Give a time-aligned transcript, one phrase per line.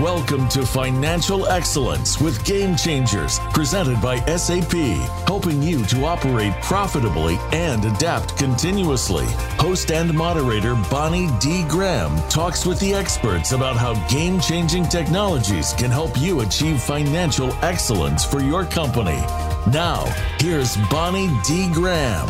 [0.00, 4.72] Welcome to Financial Excellence with Game Changers, presented by SAP,
[5.28, 9.24] helping you to operate profitably and adapt continuously.
[9.56, 11.62] Host and moderator Bonnie D.
[11.68, 17.52] Graham talks with the experts about how game changing technologies can help you achieve financial
[17.62, 19.22] excellence for your company.
[19.70, 20.06] Now,
[20.40, 21.72] here's Bonnie D.
[21.72, 22.28] Graham.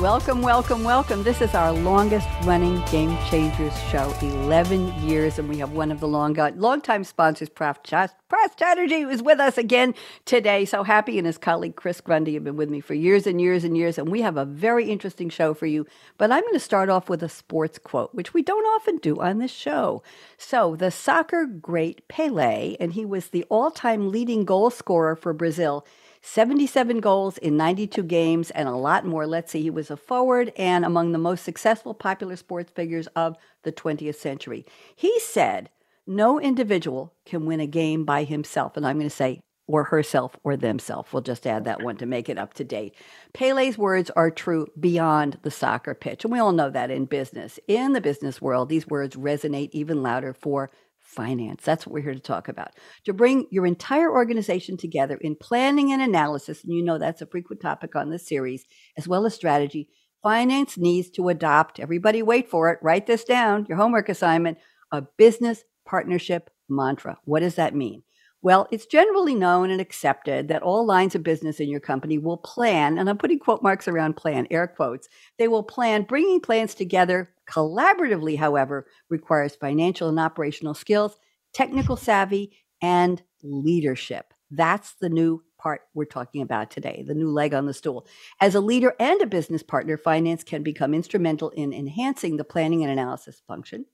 [0.00, 1.22] Welcome, welcome, welcome.
[1.22, 6.00] This is our longest running Game Changers show, 11 years, and we have one of
[6.00, 7.82] the long, uh, long-time sponsors, Prof.
[7.82, 8.10] Pras
[8.58, 9.94] Chatterjee, who is with us again
[10.26, 10.66] today.
[10.66, 13.64] So happy, and his colleague Chris Grundy have been with me for years and years
[13.64, 15.86] and years, and we have a very interesting show for you.
[16.18, 19.18] But I'm going to start off with a sports quote, which we don't often do
[19.18, 20.02] on this show.
[20.36, 25.86] So the soccer great Pele, and he was the all-time leading goal scorer for Brazil
[26.26, 29.28] 77 goals in 92 games and a lot more.
[29.28, 33.36] Let's see, he was a forward and among the most successful popular sports figures of
[33.62, 34.66] the 20th century.
[34.96, 35.70] He said,
[36.04, 38.76] No individual can win a game by himself.
[38.76, 41.12] And I'm going to say, or herself or themselves.
[41.12, 42.94] We'll just add that one to make it up to date.
[43.32, 46.24] Pele's words are true beyond the soccer pitch.
[46.24, 47.58] And we all know that in business.
[47.66, 50.70] In the business world, these words resonate even louder for
[51.16, 51.62] finance.
[51.64, 52.72] That's what we're here to talk about.
[53.06, 57.26] To bring your entire organization together in planning and analysis, and you know that's a
[57.26, 58.64] frequent topic on this series,
[58.96, 59.88] as well as strategy,
[60.22, 64.58] finance needs to adopt, everybody wait for it, write this down, your homework assignment,
[64.92, 67.16] a business partnership mantra.
[67.24, 68.02] What does that mean?
[68.42, 72.36] Well, it's generally known and accepted that all lines of business in your company will
[72.36, 75.08] plan, and I'm putting quote marks around plan, air quotes.
[75.38, 81.16] They will plan bringing plans together collaboratively, however, requires financial and operational skills,
[81.54, 84.32] technical savvy, and leadership.
[84.50, 88.06] That's the new part we're talking about today, the new leg on the stool.
[88.40, 92.82] As a leader and a business partner, finance can become instrumental in enhancing the planning
[92.82, 93.86] and analysis function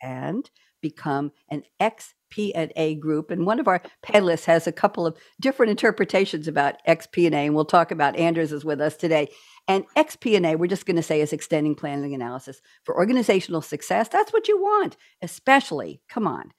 [0.00, 0.48] and
[0.80, 3.30] become an XP&A group.
[3.30, 7.64] And one of our panelists has a couple of different interpretations about XP&A, and we'll
[7.64, 9.28] talk about Anders is with us today.
[9.66, 14.08] And XP&A, we're just going to say is extending planning analysis for organizational success.
[14.08, 16.52] That's what you want, especially, come on.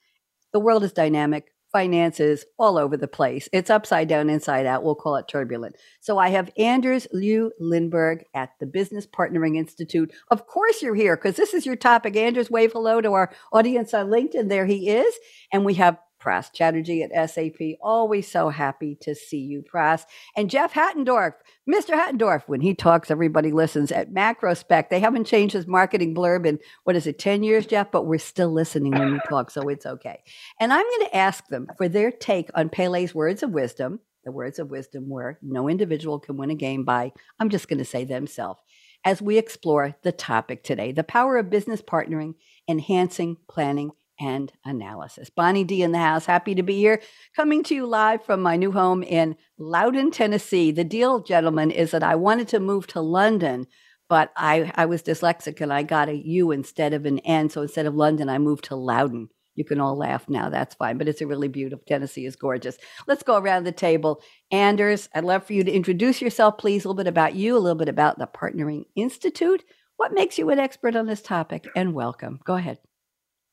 [0.52, 3.48] The world is dynamic finances all over the place.
[3.52, 4.82] It's upside down, inside out.
[4.82, 5.76] We'll call it turbulent.
[6.00, 10.12] So I have Anders Liu Lindberg at the Business Partnering Institute.
[10.30, 12.16] Of course, you're here because this is your topic.
[12.16, 14.48] Anders, wave hello to our audience on LinkedIn.
[14.48, 15.14] There he is.
[15.52, 17.78] And we have Pras Chatterjee at SAP.
[17.80, 20.04] Always so happy to see you, Pras.
[20.36, 21.34] And Jeff Hattendorf,
[21.68, 21.94] Mr.
[21.94, 24.88] Hattendorf, when he talks, everybody listens at Macrospec.
[24.88, 27.90] They haven't changed his marketing blurb in, what is it, 10 years, Jeff?
[27.90, 30.22] But we're still listening when you talk, so it's okay.
[30.60, 34.00] And I'm going to ask them for their take on Pele's words of wisdom.
[34.24, 37.78] The words of wisdom where no individual can win a game by, I'm just going
[37.78, 38.60] to say themselves,
[39.02, 42.34] as we explore the topic today the power of business partnering,
[42.68, 45.30] enhancing planning, and analysis.
[45.30, 47.00] Bonnie D in the house, happy to be here,
[47.34, 50.70] coming to you live from my new home in Loudon, Tennessee.
[50.70, 53.66] The deal, gentlemen, is that I wanted to move to London,
[54.08, 57.48] but I, I was dyslexic and I got a U instead of an N.
[57.48, 59.30] So instead of London, I moved to Loudon.
[59.56, 61.84] You can all laugh now, that's fine, but it's a really beautiful.
[61.86, 62.78] Tennessee is gorgeous.
[63.06, 64.22] Let's go around the table.
[64.50, 67.58] Anders, I'd love for you to introduce yourself, please, a little bit about you, a
[67.58, 69.64] little bit about the Partnering Institute.
[69.96, 71.66] What makes you an expert on this topic?
[71.76, 72.40] And welcome.
[72.44, 72.78] Go ahead.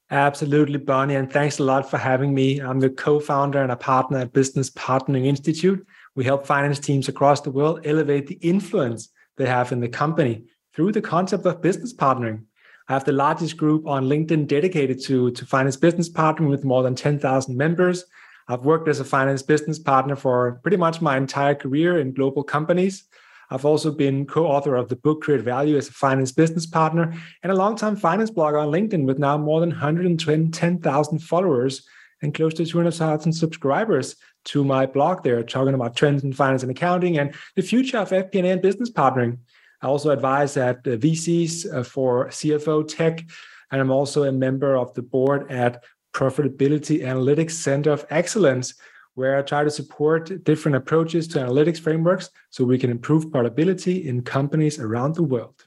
[0.09, 1.15] Absolutely, Bonnie.
[1.15, 2.59] And thanks a lot for having me.
[2.59, 5.85] I'm the co founder and a partner at Business Partnering Institute.
[6.15, 10.45] We help finance teams across the world elevate the influence they have in the company
[10.73, 12.43] through the concept of business partnering.
[12.87, 16.83] I have the largest group on LinkedIn dedicated to, to finance business partnering with more
[16.83, 18.05] than 10,000 members.
[18.47, 22.43] I've worked as a finance business partner for pretty much my entire career in global
[22.43, 23.03] companies.
[23.49, 27.13] I've also been co-author of the book Create Value as a finance business partner
[27.43, 31.87] and a long-time finance blogger on LinkedIn with now more than 110,000 followers
[32.21, 34.15] and close to 200,000 subscribers
[34.45, 38.09] to my blog there, talking about trends in finance and accounting and the future of
[38.09, 39.37] FP&A and business partnering.
[39.81, 43.23] I also advise at the VCs uh, for CFO Tech,
[43.71, 45.83] and I'm also a member of the board at
[46.13, 48.73] Profitability Analytics Center of Excellence,
[49.17, 54.07] where I try to support different approaches to analytics frameworks so we can improve portability
[54.07, 55.65] in companies around the world.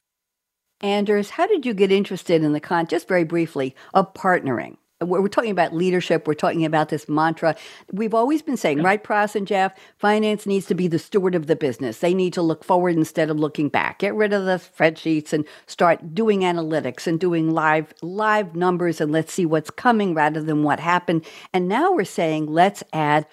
[0.83, 4.77] Anders, how did you get interested in the con, just very briefly, of partnering?
[5.03, 6.29] We're talking about leadership.
[6.29, 7.57] We're talking about this mantra.
[7.91, 8.85] We've always been saying, yeah.
[8.85, 11.99] right, Pras and Jeff, finance needs to be the steward of the business.
[11.99, 13.99] They need to look forward instead of looking back.
[13.99, 19.11] Get rid of the spreadsheets and start doing analytics and doing live live numbers and
[19.11, 21.25] let's see what's coming rather than what happened.
[21.53, 23.27] And now we're saying, let's add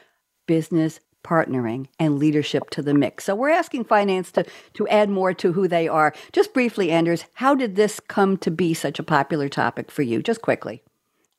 [0.47, 3.25] business partnering and leadership to the mix.
[3.25, 6.13] So we're asking finance to, to add more to who they are.
[6.31, 10.23] Just briefly, Anders, how did this come to be such a popular topic for you?
[10.23, 10.81] Just quickly.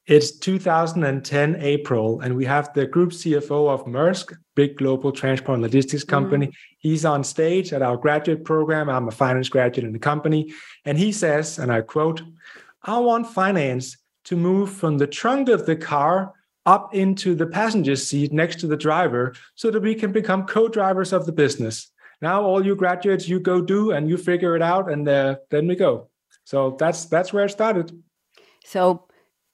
[0.07, 5.63] It's 2010 April, and we have the group CFO of Maersk, big global transport and
[5.63, 6.11] logistics mm-hmm.
[6.11, 6.47] company.
[6.47, 6.53] Mm.
[6.79, 8.89] He's on stage at our graduate program.
[8.89, 10.53] I'm a finance graduate in the company.
[10.87, 12.23] And he says, and I quote,
[12.83, 16.33] I want finance to move from the trunk of the car
[16.67, 21.13] up into the passenger seat next to the driver so that we can become co-drivers
[21.13, 21.91] of the business
[22.21, 25.67] now all you graduates you go do and you figure it out and uh, then
[25.67, 26.09] we go
[26.45, 27.93] so that's that's where it started
[28.65, 29.09] so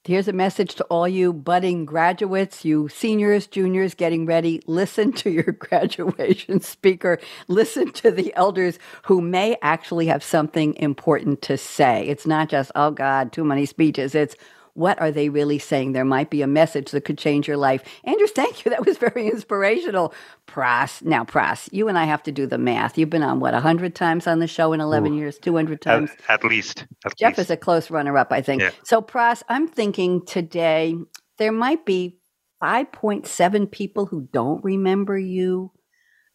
[0.06, 4.61] Here's a message to all you budding graduates, you seniors, juniors getting ready.
[4.67, 7.19] Listen to your graduation speaker.
[7.49, 12.06] Listen to the elders who may actually have something important to say.
[12.06, 14.15] It's not just, oh God, too many speeches.
[14.15, 14.37] It's,
[14.75, 15.93] what are they really saying?
[15.93, 17.82] There might be a message that could change your life.
[18.05, 18.71] Andrews, thank you.
[18.75, 20.12] That was very inspirational.
[20.49, 22.99] Pras, now Pras, you and I have to do the math.
[22.99, 26.11] You've been on what, 100 times on the show in 11 Ooh, years, 200 times?
[26.29, 26.87] At, at least.
[27.05, 27.38] At Jeff least.
[27.38, 28.62] is a close runner up, I think.
[28.62, 28.71] Yeah.
[28.82, 30.97] So, Pras, I'm thinking today
[31.38, 32.19] there might be
[32.61, 35.70] 5.7 people who don't remember you.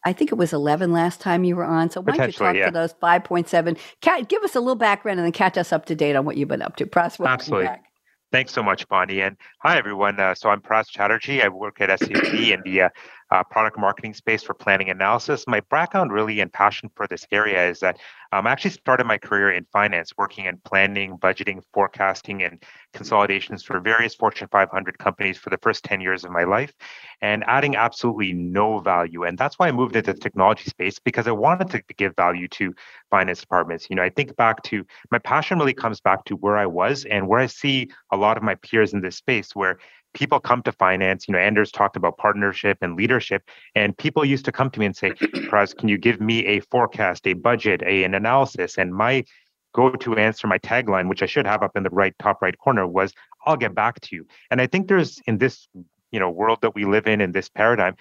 [0.04, 1.90] I think it was 11 last time you were on.
[1.90, 2.66] So why don't you talk yeah.
[2.66, 3.76] to those 5.7?
[4.28, 6.48] give us a little background and then catch us up to date on what you've
[6.48, 6.86] been up to.
[6.86, 7.68] Pras, Absolutely.
[8.32, 9.22] Thanks so much, Bonnie.
[9.22, 10.20] And hi, everyone.
[10.20, 11.42] Uh, so I'm Pras Chatterjee.
[11.42, 12.88] I work at SAP in the uh,
[13.30, 15.44] uh, product marketing space for planning analysis.
[15.46, 17.98] My background really and passion for this area is that
[18.32, 22.62] um, I actually started my career in finance, working in planning, budgeting, forecasting, and
[22.92, 26.72] consolidations for various Fortune 500 companies for the first 10 years of my life
[27.22, 29.24] and adding absolutely no value.
[29.24, 32.48] And that's why I moved into the technology space because I wanted to give value
[32.48, 32.74] to
[33.10, 33.88] finance departments.
[33.90, 37.04] You know, I think back to my passion really comes back to where I was
[37.04, 39.78] and where I see a lot of my peers in this space where
[40.14, 41.26] people come to finance.
[41.28, 43.42] You know, Anders talked about partnership and leadership,
[43.74, 45.10] and people used to come to me and say,
[45.48, 48.78] Pras, can you give me a forecast, a budget, a, an analysis?
[48.78, 49.24] And my
[49.72, 52.86] go-to answer, my tagline, which I should have up in the right top right corner,
[52.86, 53.12] was,
[53.46, 54.26] I'll get back to you.
[54.50, 55.68] And I think there's in this,
[56.10, 57.96] you know, world that we live in, in this paradigm,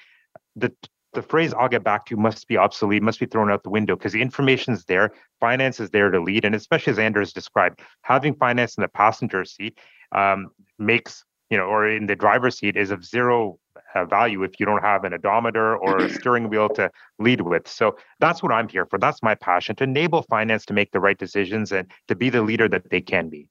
[0.55, 0.73] the
[1.13, 3.69] the phrase I'll get back to you" must be obsolete, must be thrown out the
[3.69, 6.45] window because the information is there, finance is there to lead.
[6.45, 9.79] And especially as Anders described, having finance in the passenger seat
[10.11, 13.59] um, makes you know, or in the driver's seat is of zero
[13.95, 17.67] uh, value if you don't have an odometer or a steering wheel to lead with.
[17.67, 18.99] So that's what I'm here for.
[18.99, 22.41] That's my passion to enable finance to make the right decisions and to be the
[22.41, 23.47] leader that they can be.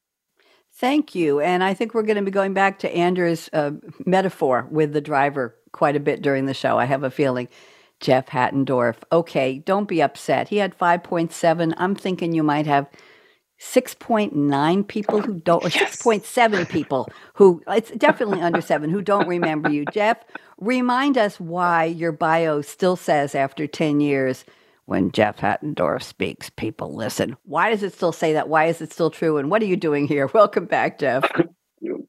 [0.75, 1.41] Thank you.
[1.41, 3.73] And I think we're going to be going back to Andrew's uh,
[4.07, 6.79] metaphor with the driver quite a bit during the show.
[6.79, 7.49] I have a feeling.
[8.01, 8.97] Jeff Hattendorf.
[9.11, 10.49] Okay, don't be upset.
[10.49, 11.75] He had 5.7.
[11.77, 12.87] I'm thinking you might have
[13.61, 16.01] 6.9 people who don't, or yes.
[16.03, 19.85] 6.7 people who, it's definitely under seven, who don't remember you.
[19.93, 20.19] Jeff,
[20.59, 24.45] remind us why your bio still says after 10 years,
[24.87, 27.37] when Jeff Hattendorf speaks, people listen.
[27.45, 28.49] Why does it still say that?
[28.49, 29.37] Why is it still true?
[29.37, 30.27] And what are you doing here?
[30.35, 31.31] Welcome back, Jeff.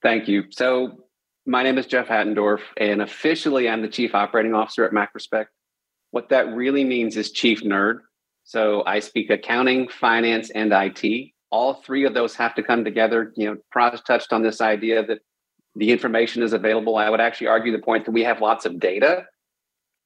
[0.02, 0.46] Thank you.
[0.52, 1.04] So,
[1.46, 5.48] my name is Jeff Hattendorf, and officially I'm the Chief Operating Officer at Macrospec.
[6.12, 8.00] What that really means is Chief Nerd.
[8.44, 13.34] So, I speak accounting, finance, and IT all three of those have to come together.
[13.36, 15.20] You know, Pras touched on this idea that
[15.76, 16.98] the information is available.
[16.98, 19.26] I would actually argue the point that we have lots of data.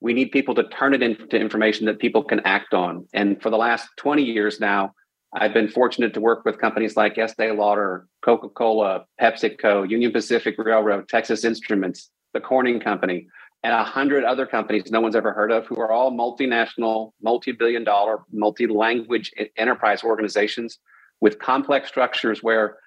[0.01, 3.07] We need people to turn it into information that people can act on.
[3.13, 4.94] And for the last 20 years now,
[5.36, 10.56] I've been fortunate to work with companies like Estee Lauder, Coca Cola, PepsiCo, Union Pacific
[10.57, 13.28] Railroad, Texas Instruments, the Corning Company,
[13.64, 17.52] and a hundred other companies no one's ever heard of who are all multinational, multi
[17.52, 20.80] billion dollar, multi language enterprise organizations
[21.22, 22.78] with complex structures where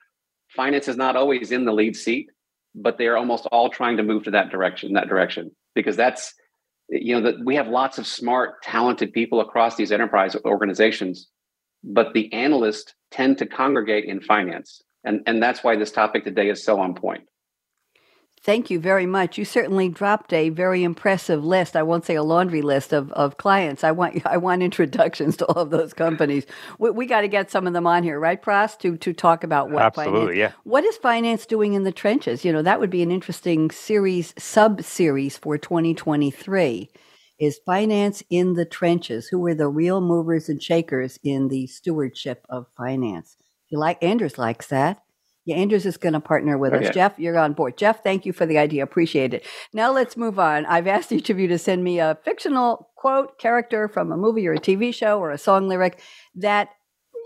[0.49, 2.30] finance is not always in the lead seat,
[2.75, 6.35] but they are almost all trying to move to that direction, that direction, because that's
[6.88, 11.28] you know that we have lots of smart, talented people across these enterprise organizations,
[11.83, 14.83] but the analysts tend to congregate in finance.
[15.04, 17.25] And, and that's why this topic today is so on point.
[18.46, 19.36] Thank you very much.
[19.38, 21.74] You certainly dropped a very impressive list.
[21.74, 23.82] I won't say a laundry list of, of clients.
[23.82, 26.46] I want I want introductions to all of those companies.
[26.78, 29.42] We, we got to get some of them on here, right, Pras, to to talk
[29.42, 30.38] about what Absolutely, finance.
[30.38, 30.52] Yeah.
[30.62, 32.44] What is finance doing in the trenches?
[32.44, 36.88] You know, that would be an interesting series sub series for 2023.
[37.40, 39.26] Is finance in the trenches?
[39.26, 43.36] Who are the real movers and shakers in the stewardship of finance?
[43.70, 45.02] You like Anders likes that.
[45.46, 46.88] Yeah, Anders is going to partner with okay.
[46.88, 46.94] us.
[46.94, 47.78] Jeff, you're on board.
[47.78, 48.82] Jeff, thank you for the idea.
[48.82, 49.46] Appreciate it.
[49.72, 50.66] Now let's move on.
[50.66, 54.48] I've asked each of you to send me a fictional quote, character from a movie
[54.48, 56.00] or a TV show or a song lyric
[56.34, 56.70] that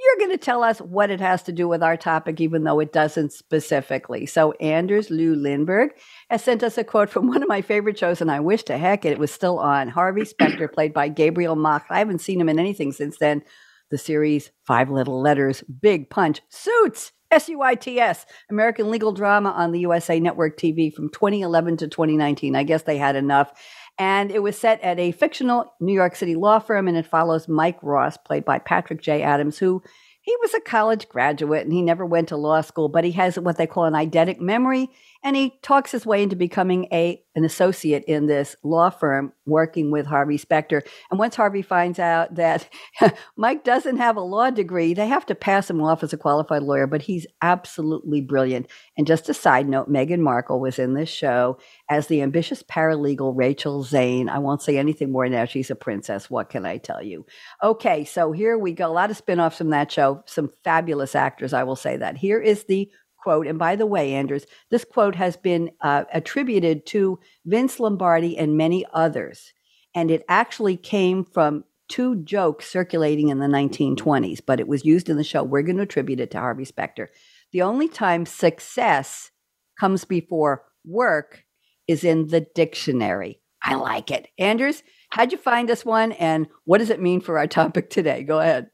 [0.03, 2.81] you're going to tell us what it has to do with our topic, even though
[2.81, 4.27] it doesn't specifically.
[4.27, 5.91] So, Anders Liu Lindberg
[6.31, 8.79] has sent us a quote from one of my favorite shows, and I wish to
[8.79, 9.89] heck it was still on.
[9.89, 11.91] Harvey Specter, played by Gabriel Macht.
[11.91, 13.43] I haven't seen him in anything since then.
[13.91, 20.19] The series Five Little Letters, Big Punch, Suits S-U-I-T-S, American Legal Drama on the USA
[20.21, 22.57] Network TV from 2011 to 2019.
[22.57, 23.53] I guess they had enough.
[23.99, 27.49] And it was set at a fictional New York City law firm, and it follows
[27.49, 29.23] Mike Ross, played by Patrick J.
[29.23, 29.83] Adams, who
[30.23, 33.39] he was a college graduate and he never went to law school, but he has
[33.39, 34.91] what they call an eidetic memory
[35.23, 39.93] and he talks his way into becoming a an associate in this law firm working
[39.93, 40.83] with Harvey Specter.
[41.11, 42.69] And once Harvey finds out that
[43.37, 46.63] Mike doesn't have a law degree, they have to pass him off as a qualified
[46.63, 48.67] lawyer, but he's absolutely brilliant.
[48.97, 51.59] And just a side note, Meghan Markle was in this show
[51.89, 54.29] as the ambitious paralegal Rachel Zane.
[54.29, 55.45] I won't say anything more now.
[55.45, 56.29] She's a princess.
[56.29, 57.27] What can I tell you?
[57.63, 58.89] Okay, so here we go.
[58.89, 60.25] A lot of spin-offs from that show.
[60.27, 62.17] Some fabulous actors, I will say that.
[62.17, 62.91] Here is the
[63.23, 63.47] quote.
[63.47, 68.57] And by the way, Anders, this quote has been uh, attributed to Vince Lombardi and
[68.57, 69.53] many others.
[69.95, 75.09] And it actually came from two jokes circulating in the 1920s, but it was used
[75.09, 75.43] in the show.
[75.43, 77.11] We're going to attribute it to Harvey Specter.
[77.53, 79.31] The only time success
[79.79, 81.45] comes before work
[81.89, 83.41] is in the dictionary.
[83.63, 84.29] I like it.
[84.39, 86.13] Anders, how'd you find this one?
[86.13, 88.23] And what does it mean for our topic today?
[88.23, 88.71] Go ahead.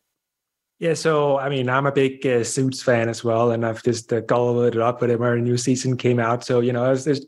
[0.78, 4.12] Yeah, so I mean, I'm a big uh, Suits fan as well, and I've just
[4.12, 6.44] uh, gobbled it up whenever a new season came out.
[6.44, 7.26] So you know, there's, there's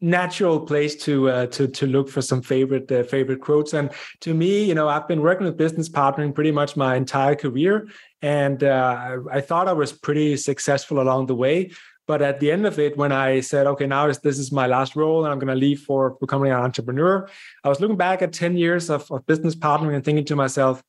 [0.00, 3.74] natural place to uh, to to look for some favorite uh, favorite quotes.
[3.74, 7.34] And to me, you know, I've been working with business partnering pretty much my entire
[7.34, 7.88] career,
[8.22, 11.72] and uh, I, I thought I was pretty successful along the way.
[12.06, 14.94] But at the end of it, when I said, okay, now this is my last
[14.94, 17.28] role and I'm going to leave for becoming an entrepreneur,
[17.64, 20.84] I was looking back at 10 years of, of business partnering and thinking to myself,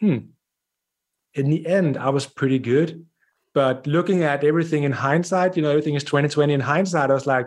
[0.00, 0.18] hmm,
[1.34, 3.06] in the end, I was pretty good.
[3.54, 7.26] But looking at everything in hindsight, you know, everything is 2020 in hindsight, I was
[7.26, 7.46] like,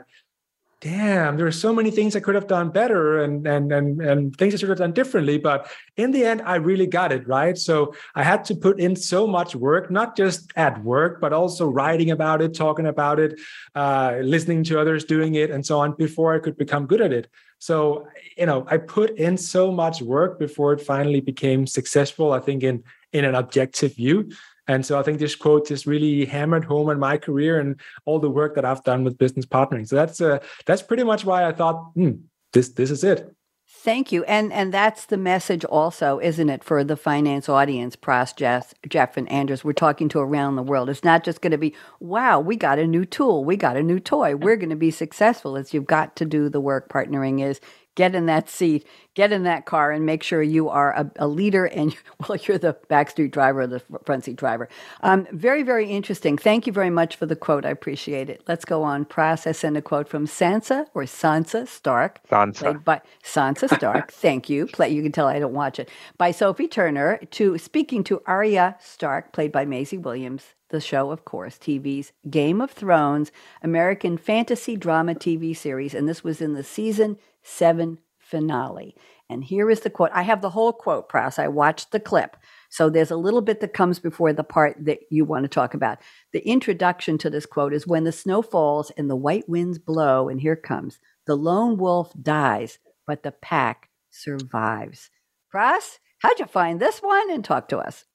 [0.82, 4.36] damn, there are so many things I could have done better and and and and
[4.38, 5.40] things I should have done differently.
[5.40, 7.58] But in the end, I really got it right.
[7.58, 11.68] So I had to put in so much work, not just at work, but also
[11.68, 13.40] writing about it, talking about it,
[13.74, 17.12] uh, listening to others doing it, and so on, before I could become good at
[17.12, 17.30] it.
[17.58, 22.32] So you know, I put in so much work before it finally became successful.
[22.32, 22.84] I think in
[23.16, 24.30] in an objective view.
[24.68, 28.20] And so I think this quote just really hammered home in my career and all
[28.20, 29.88] the work that I've done with business partnering.
[29.88, 32.14] So that's uh, that's pretty much why I thought, hmm,
[32.52, 33.32] this this is it.
[33.68, 34.24] Thank you.
[34.24, 39.18] And and that's the message also, isn't it, for the finance audience, Pras, Jeff, Jeff
[39.18, 40.90] and Anders, we're talking to around the world.
[40.90, 43.84] It's not just going to be, wow, we got a new tool, we got a
[43.84, 44.36] new toy.
[44.36, 45.56] We're going to be successful.
[45.56, 46.90] It's you've got to do the work.
[46.90, 47.62] Partnering is
[47.96, 51.28] get in that seat, get in that car, and make sure you are a, a
[51.28, 51.96] leader and,
[52.28, 54.70] well, you're the backstreet driver or the front seat driver.
[55.02, 56.38] Um, very, very interesting.
[56.38, 57.66] Thank you very much for the quote.
[57.66, 58.44] I appreciate it.
[58.48, 59.06] Let's go on.
[59.06, 62.20] Process and a quote from Sansa or Sansa Stark.
[62.30, 62.60] Sansa.
[62.60, 64.12] Played by Sansa Stark.
[64.26, 64.68] Thank you.
[64.68, 65.90] Play, you can tell I don't watch it.
[66.18, 71.26] By Sophie Turner to speaking to Arya Stark, played by Maisie Williams the show, of
[71.26, 76.64] course, TV's Game of Thrones, American fantasy drama TV series, and this was in the
[76.64, 78.96] season 7 finale.
[79.30, 80.12] And here is the quote.
[80.14, 81.40] I have the whole quote, Pras.
[81.40, 82.38] I watched the clip.
[82.70, 85.74] So there's a little bit that comes before the part that you want to talk
[85.74, 86.00] about.
[86.34, 90.28] The introduction to this quote is when the snow falls and the white winds blow,
[90.30, 95.10] and here comes the lone wolf dies, but the pack survives.
[95.54, 97.32] Pras, how'd you find this one?
[97.32, 98.06] And talk to us.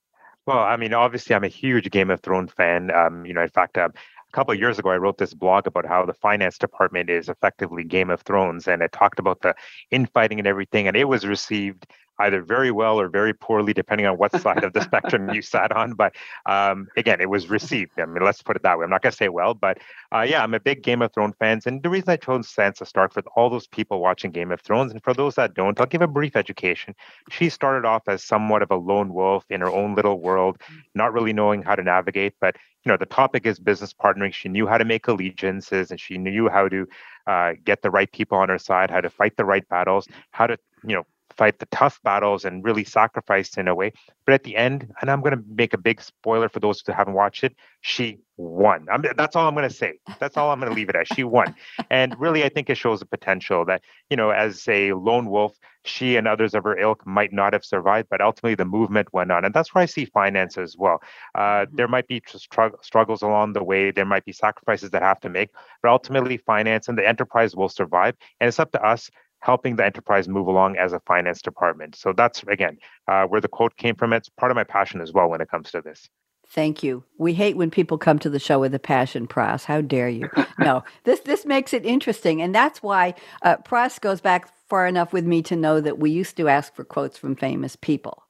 [0.46, 2.90] Well, I mean, obviously, I'm a huge Game of Thrones fan.
[2.90, 3.88] Um, you know, in fact, uh,
[4.30, 7.28] a couple of years ago, I wrote this blog about how the finance department is
[7.28, 9.54] effectively Game of Thrones, and it talked about the
[9.90, 11.86] infighting and everything, and it was received
[12.20, 15.72] either very well or very poorly, depending on what side of the spectrum you sat
[15.72, 15.94] on.
[15.94, 16.14] But
[16.46, 17.92] um, again, it was received.
[17.98, 18.84] I mean, let's put it that way.
[18.84, 19.78] I'm not going to say well, but
[20.14, 22.86] uh, yeah, I'm a big Game of Thrones fans, and the reason I chose Sansa
[22.86, 25.86] Stark for all those people watching Game of Thrones, and for those that don't, I'll
[25.86, 26.94] give a brief education.
[27.30, 30.60] She started off as somewhat of a lone wolf in her own little world,
[30.94, 34.48] not really knowing how to navigate, but you know the topic is business partnering she
[34.48, 36.86] knew how to make allegiances and she knew how to
[37.26, 40.46] uh, get the right people on her side how to fight the right battles how
[40.46, 41.04] to you know
[41.40, 43.92] fight the tough battles and really sacrifice in a way.
[44.26, 46.92] But at the end, and I'm going to make a big spoiler for those who
[46.92, 48.86] haven't watched it, she won.
[48.90, 49.98] I'm, that's all I'm going to say.
[50.18, 51.06] That's all I'm going to leave it as.
[51.14, 51.54] She won.
[51.90, 55.56] And really, I think it shows the potential that, you know, as a lone wolf,
[55.84, 59.30] she and others of her ilk might not have survived, but ultimately the movement went
[59.30, 59.44] on.
[59.44, 61.00] And that's where I see finance as well.
[61.34, 61.76] Uh, mm-hmm.
[61.76, 65.50] There might be struggles along the way, there might be sacrifices that have to make,
[65.82, 68.14] but ultimately, finance and the enterprise will survive.
[68.40, 71.96] And it's up to us helping the enterprise move along as a finance department.
[71.96, 72.76] So that's again
[73.08, 74.12] uh, where the quote came from.
[74.12, 76.08] It's part of my passion as well when it comes to this.
[76.52, 77.04] Thank you.
[77.16, 79.64] We hate when people come to the show with a passion, Pras.
[79.64, 80.28] How dare you?
[80.58, 85.12] No, this this makes it interesting, and that's why uh, Pras goes back far enough
[85.12, 88.24] with me to know that we used to ask for quotes from famous people.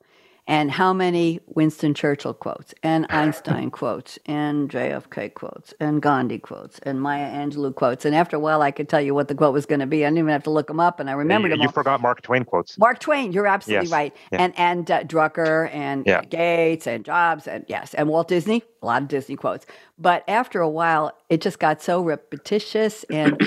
[0.50, 6.80] And how many Winston Churchill quotes and Einstein quotes and JFK quotes and Gandhi quotes
[6.80, 8.04] and Maya Angelou quotes.
[8.04, 10.04] And after a while, I could tell you what the quote was going to be.
[10.04, 11.62] I didn't even have to look them up, and I remembered you, them.
[11.62, 11.72] You all.
[11.72, 12.76] forgot Mark Twain quotes.
[12.78, 13.92] Mark Twain, you're absolutely yes.
[13.92, 14.16] right.
[14.32, 14.42] Yeah.
[14.42, 16.22] And and uh, Drucker and Yeah.
[16.24, 19.66] Gates and Jobs and yes, and Walt Disney, a lot of Disney quotes.
[19.98, 23.40] But after a while, it just got so repetitious and.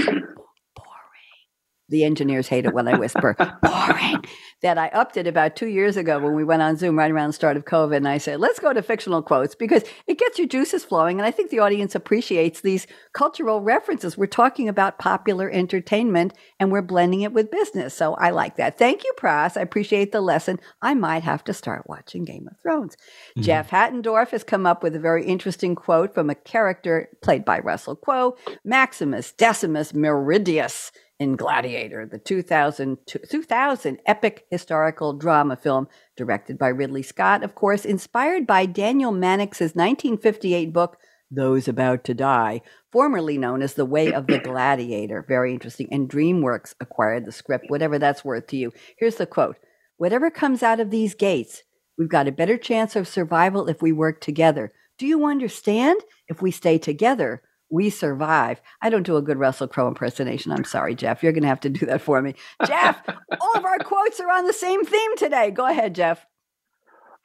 [1.93, 4.25] The engineers hate it when I whisper boring.
[4.63, 7.27] That I upped it about two years ago when we went on Zoom right around
[7.27, 10.39] the start of COVID, and I said, "Let's go to fictional quotes because it gets
[10.39, 14.17] your juices flowing." And I think the audience appreciates these cultural references.
[14.17, 17.93] We're talking about popular entertainment, and we're blending it with business.
[17.93, 18.79] So I like that.
[18.79, 19.55] Thank you, Pras.
[19.55, 20.59] I appreciate the lesson.
[20.81, 22.95] I might have to start watching Game of Thrones.
[22.95, 23.41] Mm-hmm.
[23.43, 27.59] Jeff Hattendorf has come up with a very interesting quote from a character played by
[27.59, 36.57] Russell Crowe, Maximus Decimus Meridius in Gladiator, the 2000, 2000 epic historical drama film directed
[36.57, 40.97] by Ridley Scott, of course, inspired by Daniel Mannix's 1958 book,
[41.29, 45.23] Those About to Die, formerly known as The Way of the Gladiator.
[45.27, 45.87] Very interesting.
[45.91, 48.71] And DreamWorks acquired the script, whatever that's worth to you.
[48.97, 49.57] Here's the quote
[49.97, 51.63] Whatever comes out of these gates,
[51.97, 54.73] we've got a better chance of survival if we work together.
[54.97, 56.01] Do you understand?
[56.27, 57.41] If we stay together,
[57.73, 58.61] we survive.
[58.83, 60.51] I don't do a good Russell Crowe impersonation.
[60.51, 61.23] I'm sorry, Jeff.
[61.23, 62.35] You're going to have to do that for me.
[62.67, 63.01] Jeff,
[63.41, 65.49] all of our quotes are on the same theme today.
[65.49, 66.23] Go ahead, Jeff.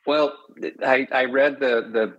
[0.07, 0.33] Well,
[0.83, 2.17] I, I read the the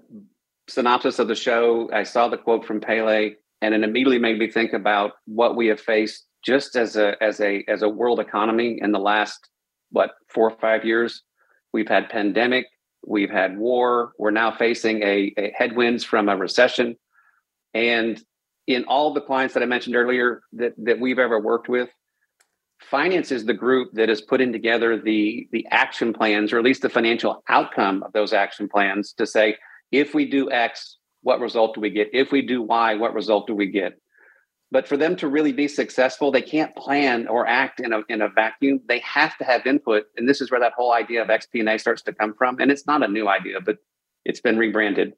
[0.70, 1.90] synopsis of the show.
[1.92, 3.32] I saw the quote from Pele,
[3.64, 7.42] and it immediately made me think about what we have faced just as a as
[7.42, 9.50] a as a world economy in the last
[9.90, 11.24] what four or five years.
[11.74, 12.68] We've had pandemic,
[13.04, 14.12] we've had war.
[14.20, 16.96] We're now facing a, a headwinds from a recession,
[17.74, 18.22] and
[18.68, 21.90] in all the clients that I mentioned earlier that that we've ever worked with,
[22.80, 26.82] finance is the group that is putting together the the action plans or at least
[26.82, 29.58] the financial outcome of those action plans to say
[29.92, 32.10] if we do x what result do we get?
[32.14, 34.00] If we do y what result do we get?
[34.72, 38.22] But for them to really be successful they can't plan or act in a, in
[38.22, 38.82] a vacuum.
[38.88, 42.04] They have to have input and this is where that whole idea of xp&a starts
[42.04, 42.60] to come from.
[42.60, 43.78] And it's not a new idea but
[44.26, 45.14] it's been rebranded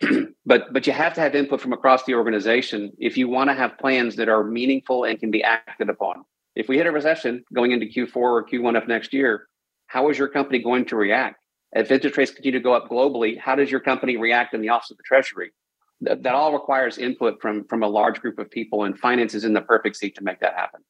[0.46, 3.54] but but you have to have input from across the organization if you want to
[3.54, 7.44] have plans that are meaningful and can be acted upon if we hit a recession
[7.52, 9.48] going into Q4 or Q1 of next year,
[9.86, 11.44] how is your company going to react?
[11.72, 14.68] If interest rates continue to go up globally, how does your company react in the
[14.68, 15.52] Office of the Treasury?
[16.00, 19.44] That, that all requires input from, from a large group of people, and finance is
[19.44, 20.82] in the perfect seat to make that happen.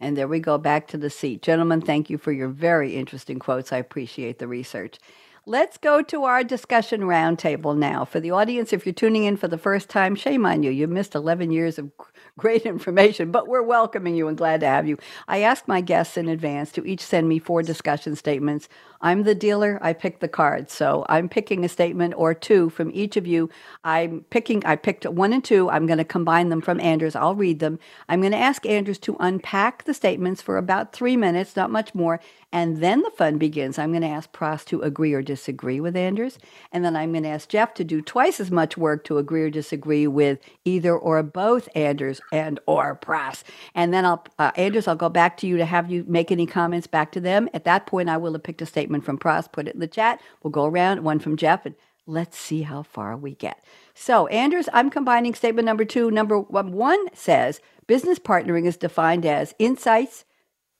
[0.00, 1.42] And there we go back to the seat.
[1.42, 3.72] Gentlemen, thank you for your very interesting quotes.
[3.72, 4.98] I appreciate the research.
[5.46, 8.04] Let's go to our discussion roundtable now.
[8.04, 10.70] For the audience, if you're tuning in for the first time, shame on you.
[10.70, 11.90] You missed 11 years of
[12.38, 14.98] great information, but we're welcoming you and glad to have you.
[15.28, 18.68] I ask my guests in advance to each send me four discussion statements.
[19.00, 20.72] I'm the dealer, I pick the cards.
[20.72, 23.48] So I'm picking a statement or two from each of you.
[23.82, 25.70] I'm picking, I picked one and two.
[25.70, 27.16] I'm going to combine them from Andrews.
[27.16, 27.78] I'll read them.
[28.08, 31.94] I'm going to ask Andrews to unpack the statements for about three minutes, not much
[31.94, 32.20] more.
[32.52, 33.78] And then the fun begins.
[33.78, 36.36] I'm going to ask Pras to agree or disagree with Andrews.
[36.72, 39.42] And then I'm going to ask Jeff to do twice as much work to agree
[39.42, 43.44] or disagree with either or both Andrews and or Pras.
[43.74, 46.44] And then I'll, uh, Andrews, I'll go back to you to have you make any
[46.44, 47.48] comments back to them.
[47.54, 49.86] At that point, I will have picked a statement from Pras, put it in the
[49.86, 50.20] chat.
[50.42, 51.76] We'll go around, one from Jeff, and
[52.06, 53.64] let's see how far we get.
[53.94, 56.10] So, Andrews, I'm combining statement number two.
[56.10, 60.24] Number one says business partnering is defined as insights,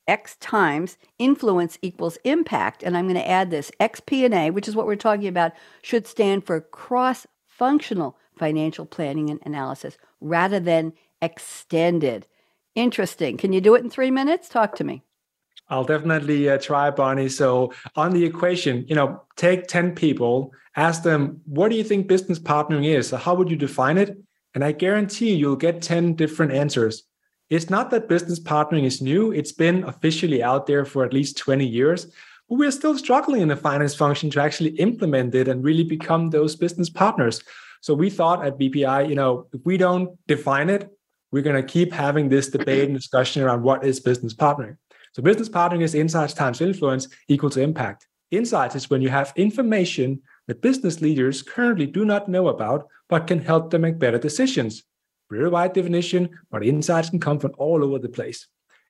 [0.08, 2.82] X times influence equals impact.
[2.82, 6.44] And I'm going to add this XP&A, which is what we're talking about, should stand
[6.44, 12.26] for cross functional financial planning and analysis rather than extended.
[12.74, 13.36] Interesting.
[13.36, 14.48] Can you do it in three minutes?
[14.48, 15.02] Talk to me.
[15.70, 17.28] I'll definitely uh, try, Bonnie.
[17.28, 22.08] So, on the equation, you know, take 10 people, ask them, what do you think
[22.08, 23.08] business partnering is?
[23.08, 24.16] So how would you define it?
[24.54, 27.04] And I guarantee you'll get 10 different answers.
[27.50, 31.36] It's not that business partnering is new, it's been officially out there for at least
[31.36, 32.06] 20 years,
[32.48, 36.30] but we're still struggling in the finance function to actually implement it and really become
[36.30, 37.42] those business partners.
[37.80, 40.90] So we thought at BPI, you know, if we don't define it,
[41.32, 44.76] we're going to keep having this debate and discussion around what is business partnering.
[45.12, 48.06] So business partnering is insights times influence equal to impact.
[48.30, 53.26] Insights is when you have information that business leaders currently do not know about, but
[53.26, 54.84] can help them make better decisions.
[55.30, 58.46] Very wide definition, but insights can come from all over the place.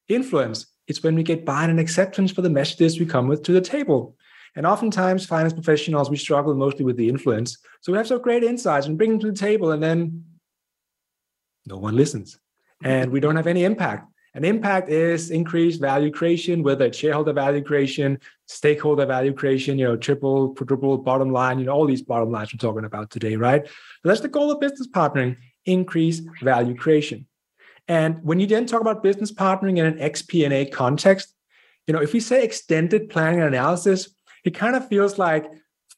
[0.08, 3.52] Influence is when we get buy-in and acceptance for the messages we come with to
[3.52, 4.16] the table.
[4.56, 7.58] And oftentimes, finance professionals, we struggle mostly with the influence.
[7.80, 10.24] So we have some great insights and bring them to the table, and then
[11.66, 12.38] no one listens.
[12.82, 14.08] And we don't have any impact.
[14.34, 19.86] And impact is increased value creation, whether it's shareholder value creation, stakeholder value creation, you
[19.86, 23.34] know, triple, quadruple bottom line, you know, all these bottom lines we're talking about today,
[23.34, 23.66] right?
[23.66, 27.26] So that's the goal of business partnering, increase value creation.
[27.88, 31.34] And when you then talk about business partnering in an XP&A context,
[31.88, 34.14] you know, if we say extended planning and analysis,
[34.44, 35.50] it kind of feels like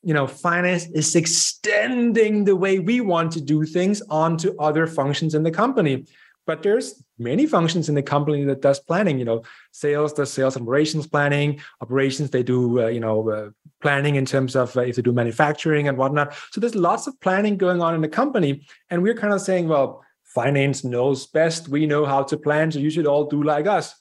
[0.02, 5.34] you know finance is extending the way we want to do things onto other functions
[5.34, 6.04] in the company
[6.46, 10.56] but there's many functions in the company that does planning you know sales does sales
[10.56, 14.96] operations planning operations they do uh, you know uh, planning in terms of uh, if
[14.96, 16.34] they do manufacturing and whatnot.
[16.52, 19.68] So there's lots of planning going on in the company and we're kind of saying
[19.68, 21.68] well finance knows best.
[21.68, 23.94] We know how to plan so you should all do like us.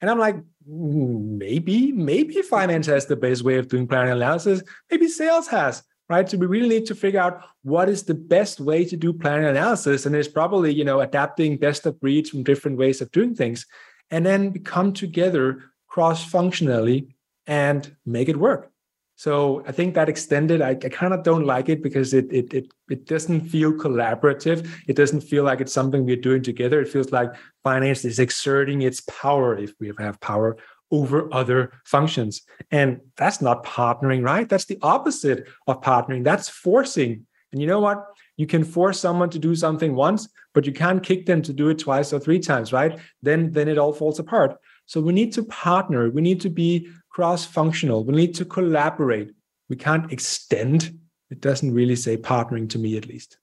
[0.00, 4.62] And i'm like maybe maybe finance has the best way of doing planning analysis.
[4.90, 8.60] Maybe sales has right so we really need to figure out what is the best
[8.60, 12.42] way to do planning analysis and it's probably you know adapting best of breeds from
[12.42, 13.66] different ways of doing things
[14.10, 17.14] and then come together cross functionally
[17.46, 18.70] and make it work
[19.18, 22.54] so I think that extended, I, I kind of don't like it because it, it
[22.54, 24.64] it it doesn't feel collaborative.
[24.86, 26.80] It doesn't feel like it's something we're doing together.
[26.80, 30.56] It feels like finance is exerting its power, if we have power,
[30.90, 32.42] over other functions.
[32.70, 34.48] And that's not partnering, right?
[34.48, 36.24] That's the opposite of partnering.
[36.24, 37.26] That's forcing.
[37.52, 38.04] And you know what?
[38.36, 41.68] You can force someone to do something once, but you can't kick them to do
[41.68, 42.98] it twice or three times, right?
[43.22, 44.56] Then then it all falls apart.
[44.86, 46.08] So we need to partner.
[46.10, 48.04] We need to be cross functional.
[48.04, 49.32] We need to collaborate.
[49.68, 50.98] We can't extend.
[51.30, 53.38] It doesn't really say partnering to me, at least.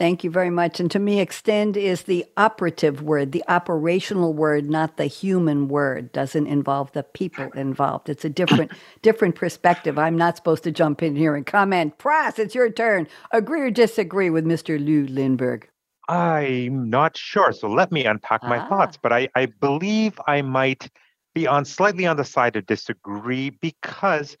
[0.00, 0.80] Thank you very much.
[0.80, 6.10] And to me, extend is the operative word, the operational word, not the human word.
[6.10, 8.08] Doesn't involve the people involved.
[8.08, 9.98] It's a different, different perspective.
[9.98, 11.98] I'm not supposed to jump in here and comment.
[11.98, 13.08] Pras, it's your turn.
[13.32, 14.82] Agree or disagree with Mr.
[14.82, 15.64] Liu Lindberg?
[16.08, 17.52] I'm not sure.
[17.52, 18.68] So let me unpack my ah.
[18.70, 18.96] thoughts.
[18.96, 20.88] But I, I believe I might
[21.34, 24.38] be on slightly on the side of disagree because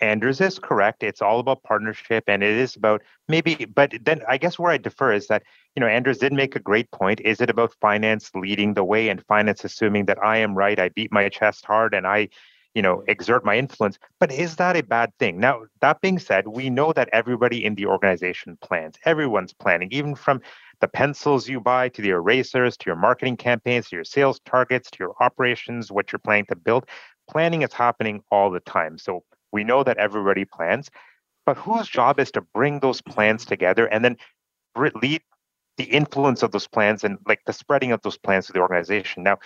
[0.00, 1.02] Anders is correct.
[1.02, 4.78] It's all about partnership and it is about maybe, but then I guess where I
[4.78, 5.42] defer is that,
[5.74, 7.20] you know, Anders did make a great point.
[7.20, 10.78] Is it about finance leading the way and finance assuming that I am right?
[10.78, 12.28] I beat my chest hard and I,
[12.74, 13.98] you know, exert my influence.
[14.20, 15.40] But is that a bad thing?
[15.40, 18.96] Now, that being said, we know that everybody in the organization plans.
[19.04, 20.40] Everyone's planning, even from
[20.80, 24.90] the pencils you buy to the erasers to your marketing campaigns to your sales targets
[24.90, 26.86] to your operations what you're planning to build
[27.28, 30.90] planning is happening all the time so we know that everybody plans
[31.46, 34.16] but whose job is to bring those plans together and then
[35.02, 35.22] lead
[35.76, 39.22] the influence of those plans and like the spreading of those plans to the organization
[39.22, 39.38] now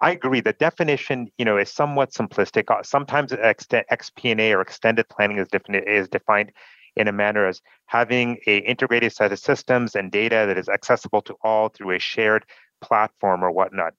[0.00, 0.40] I agree.
[0.40, 2.70] The definition, you know, is somewhat simplistic.
[2.70, 6.52] Uh, sometimes XP&A or extended planning is, defined is defined
[6.96, 11.22] in a manner as having a integrated set of systems and data that is accessible
[11.22, 12.44] to all through a shared
[12.80, 13.94] platform or whatnot.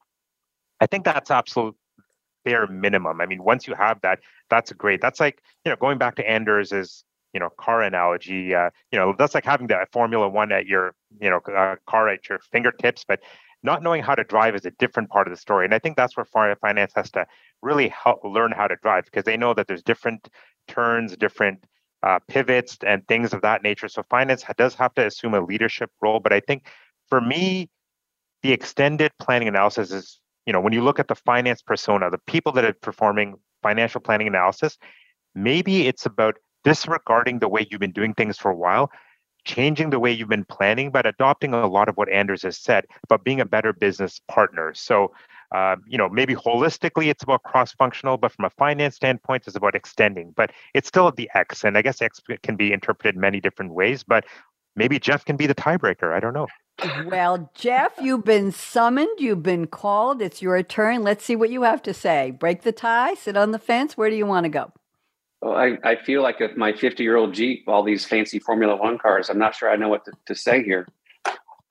[0.79, 1.75] I think that's absolute
[2.45, 3.19] bare minimum.
[3.19, 5.01] I mean, once you have that, that's great.
[5.01, 7.03] That's like you know going back to Anders's
[7.33, 8.55] you know car analogy.
[8.55, 12.07] Uh, you know that's like having the Formula One at your you know uh, car
[12.07, 13.19] at your fingertips, but
[13.63, 15.65] not knowing how to drive is a different part of the story.
[15.65, 17.25] And I think that's where finance has to
[17.61, 20.29] really help learn how to drive because they know that there's different
[20.67, 21.65] turns, different
[22.03, 23.87] uh, pivots and things of that nature.
[23.87, 26.19] So finance does have to assume a leadership role.
[26.19, 26.67] But I think
[27.09, 27.69] for me,
[28.43, 32.19] the extended planning analysis is, you know, when you look at the finance persona, the
[32.27, 34.77] people that are performing financial planning analysis,
[35.33, 38.91] maybe it's about disregarding the way you've been doing things for a while,
[39.43, 42.85] changing the way you've been planning, but adopting a lot of what Anders has said
[43.03, 44.73] about being a better business partner.
[44.73, 45.11] So
[45.51, 49.75] um, you know, maybe holistically it's about cross-functional, but from a finance standpoint, it's about
[49.75, 50.33] extending.
[50.35, 54.03] But it's still the X, and I guess X can be interpreted many different ways.
[54.03, 54.25] But
[54.75, 56.13] maybe Jeff can be the tiebreaker.
[56.13, 56.47] I don't know.
[57.05, 59.19] Well, Jeff, you've been summoned.
[59.19, 60.21] You've been called.
[60.21, 61.03] It's your turn.
[61.03, 62.31] Let's see what you have to say.
[62.31, 63.13] Break the tie.
[63.13, 63.95] Sit on the fence.
[63.95, 64.73] Where do you want to go?
[65.41, 68.75] Well, I, I feel like with my 50 year old Jeep, all these fancy Formula
[68.75, 70.87] One cars, I'm not sure I know what to, to say here.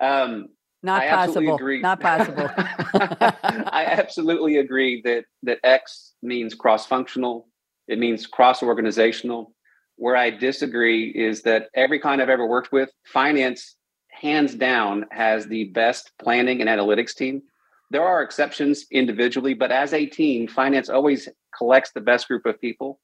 [0.00, 0.48] Um,
[0.82, 1.58] not I possible.
[1.80, 2.50] Not possible.
[2.56, 7.48] I absolutely agree that that X means cross-functional.
[7.88, 9.53] It means cross-organizational.
[9.96, 13.76] Where I disagree is that every client I've ever worked with, finance
[14.10, 17.42] hands down has the best planning and analytics team.
[17.90, 22.60] There are exceptions individually, but as a team, finance always collects the best group of
[22.60, 23.00] people.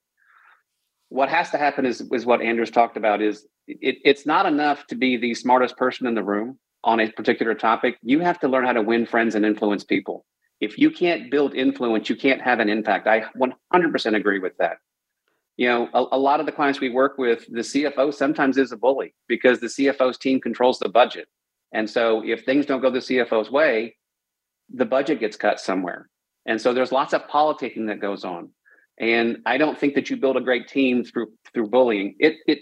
[1.09, 4.87] What has to happen is, is what Anders talked about is it, it's not enough
[4.87, 8.47] to be the smartest person in the room on a particular topic, you have to
[8.47, 10.25] learn how to win friends and influence people.
[10.59, 13.07] If you can't build influence, you can't have an impact.
[13.07, 13.23] I
[13.73, 14.77] 100% agree with that.
[15.61, 18.71] You know, a, a, lot of the clients we work with, the CFO sometimes is
[18.71, 21.27] a bully because the CFO's team controls the budget.
[21.71, 23.95] And so if things don't go the CFO's way,
[24.73, 26.09] the budget gets cut somewhere.
[26.47, 28.49] And so there's lots of politicking that goes on.
[28.99, 32.15] And I don't think that you build a great team through through bullying.
[32.17, 32.61] It it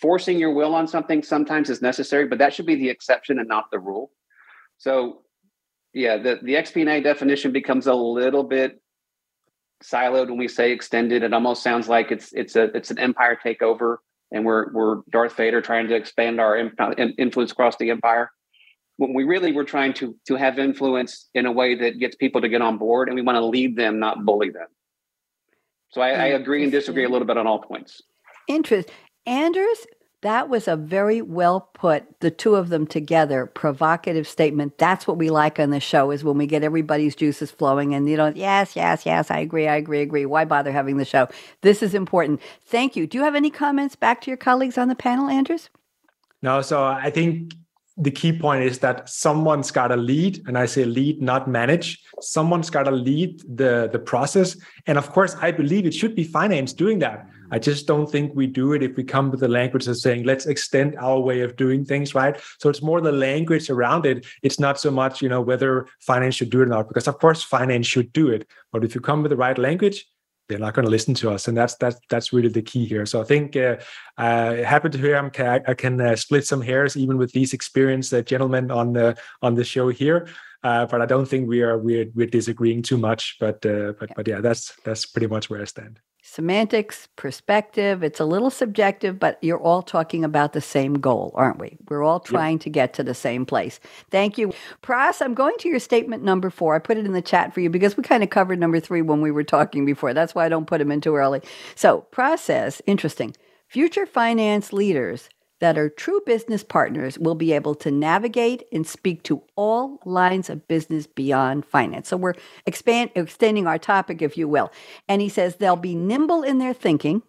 [0.00, 3.48] forcing your will on something sometimes is necessary, but that should be the exception and
[3.48, 4.12] not the rule.
[4.78, 5.24] So
[5.92, 8.80] yeah, the, the XP&A definition becomes a little bit
[9.82, 11.22] siloed when we say extended.
[11.22, 13.98] It almost sounds like it's it's a it's an empire takeover,
[14.30, 18.30] and we're we're Darth Vader trying to expand our influence across the empire.
[18.96, 22.40] When we really were trying to to have influence in a way that gets people
[22.42, 24.68] to get on board, and we want to lead them, not bully them.
[25.92, 28.00] So I, I agree and disagree a little bit on all points.
[28.46, 28.90] Interest.
[29.26, 29.86] Anders,
[30.22, 34.76] that was a very well put, the two of them together, provocative statement.
[34.76, 38.08] That's what we like on the show is when we get everybody's juices flowing and
[38.08, 40.26] you know, yes, yes, yes, I agree, I agree, agree.
[40.26, 41.28] Why bother having the show?
[41.62, 42.40] This is important.
[42.66, 43.06] Thank you.
[43.06, 45.70] Do you have any comments back to your colleagues on the panel, Anders?
[46.42, 47.54] No, so I think
[47.96, 52.02] the key point is that someone's got to lead and i say lead not manage
[52.20, 54.56] someone's got to lead the the process
[54.86, 58.32] and of course i believe it should be finance doing that i just don't think
[58.34, 61.40] we do it if we come with the language of saying let's extend our way
[61.40, 62.40] of doing things right?
[62.58, 64.26] So it's more the language around it.
[64.42, 67.18] It's not so much you know whether finance should do it or not because of
[67.18, 68.48] course finance should do it.
[68.72, 70.06] But if you come with the right language
[70.48, 71.46] they're not going to listen to us.
[71.46, 73.06] And that's that's that's really the key here.
[73.06, 73.76] So i think uh,
[74.18, 75.30] uh happy to hear I'm,
[75.72, 79.54] i can uh, split some hairs even with these experienced uh, gentlemen on the on
[79.54, 80.28] the show here.
[80.62, 84.10] Uh, but i don't think we are we're, we're disagreeing too much but uh, but
[84.14, 85.98] but yeah that's that's pretty much where i stand
[86.30, 88.04] semantics, perspective.
[88.04, 91.76] It's a little subjective, but you're all talking about the same goal, aren't we?
[91.88, 92.60] We're all trying yep.
[92.62, 93.80] to get to the same place.
[94.10, 94.52] Thank you.
[94.80, 96.76] Pras, I'm going to your statement number four.
[96.76, 99.02] I put it in the chat for you because we kind of covered number three
[99.02, 100.14] when we were talking before.
[100.14, 101.42] That's why I don't put them in too early.
[101.74, 103.34] So, process, interesting.
[103.66, 105.28] Future finance leaders
[105.60, 110.50] that are true business partners will be able to navigate and speak to all lines
[110.50, 112.08] of business beyond finance.
[112.08, 112.34] So we're
[112.66, 114.72] expand, extending our topic, if you will.
[115.08, 117.22] And he says they'll be nimble in their thinking,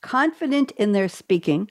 [0.00, 1.70] confident in their speaking,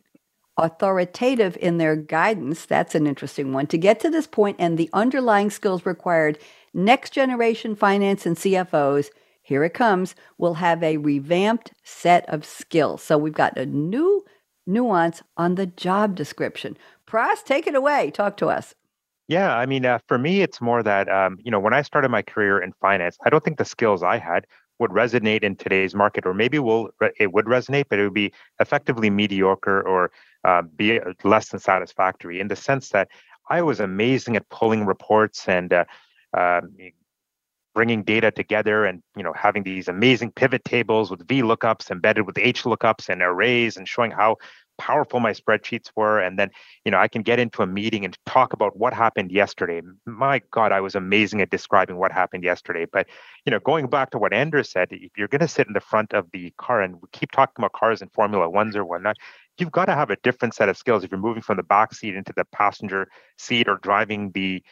[0.58, 2.66] authoritative in their guidance.
[2.66, 3.68] That's an interesting one.
[3.68, 6.40] To get to this point and the underlying skills required,
[6.74, 9.10] next generation finance and CFOs
[9.44, 13.02] here it comes, will have a revamped set of skills.
[13.02, 14.24] So we've got a new
[14.66, 16.78] nuance on the job description.
[17.08, 18.12] Pras, take it away.
[18.12, 18.76] Talk to us.
[19.28, 22.10] Yeah, I mean, uh, for me, it's more that um, you know when I started
[22.10, 24.46] my career in finance, I don't think the skills I had
[24.80, 28.34] would resonate in today's market, or maybe will it would resonate, but it would be
[28.60, 30.12] effectively mediocre or
[30.44, 33.08] uh, be uh, less than satisfactory in the sense that
[33.50, 35.86] I was amazing at pulling reports and uh,
[36.34, 36.62] uh,
[37.74, 42.26] bringing data together and you know having these amazing pivot tables with v lookups embedded
[42.26, 44.36] with h lookups and arrays and showing how
[44.82, 46.20] powerful my spreadsheets were.
[46.20, 46.50] And then
[46.86, 49.82] you know i can get into a meeting and talk about what happened yesterday.
[50.06, 52.86] My god i was amazing at describing what happened yesterday.
[52.92, 53.08] But
[53.46, 55.80] you know going back to what anders said if you're going to sit in the
[55.80, 59.18] front of the car and we keep talking about cars and formula ones or whatnot.
[59.58, 61.94] You've got to have a different set of skills if you're moving from the back
[61.94, 63.08] seat into the passenger
[63.38, 64.64] seat or driving the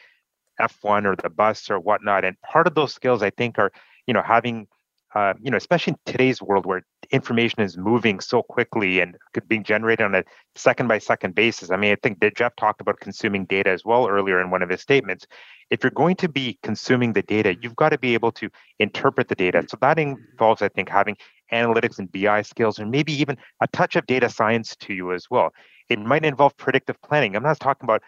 [0.60, 2.24] F1 or the bus or whatnot.
[2.24, 3.72] And part of those skills, I think, are
[4.06, 4.66] you know having
[5.14, 9.16] uh, you know, especially in today's world where information is moving so quickly and
[9.48, 10.22] being generated on a
[10.54, 11.70] second by second basis.
[11.70, 14.62] I mean, I think that Jeff talked about consuming data as well earlier in one
[14.62, 15.26] of his statements.
[15.70, 19.26] If you're going to be consuming the data, you've got to be able to interpret
[19.26, 19.64] the data.
[19.68, 21.16] So that involves, I think, having
[21.52, 25.26] analytics and BI skills, and maybe even a touch of data science to you as
[25.28, 25.52] well.
[25.88, 27.34] It might involve predictive planning.
[27.34, 28.02] I'm not talking about,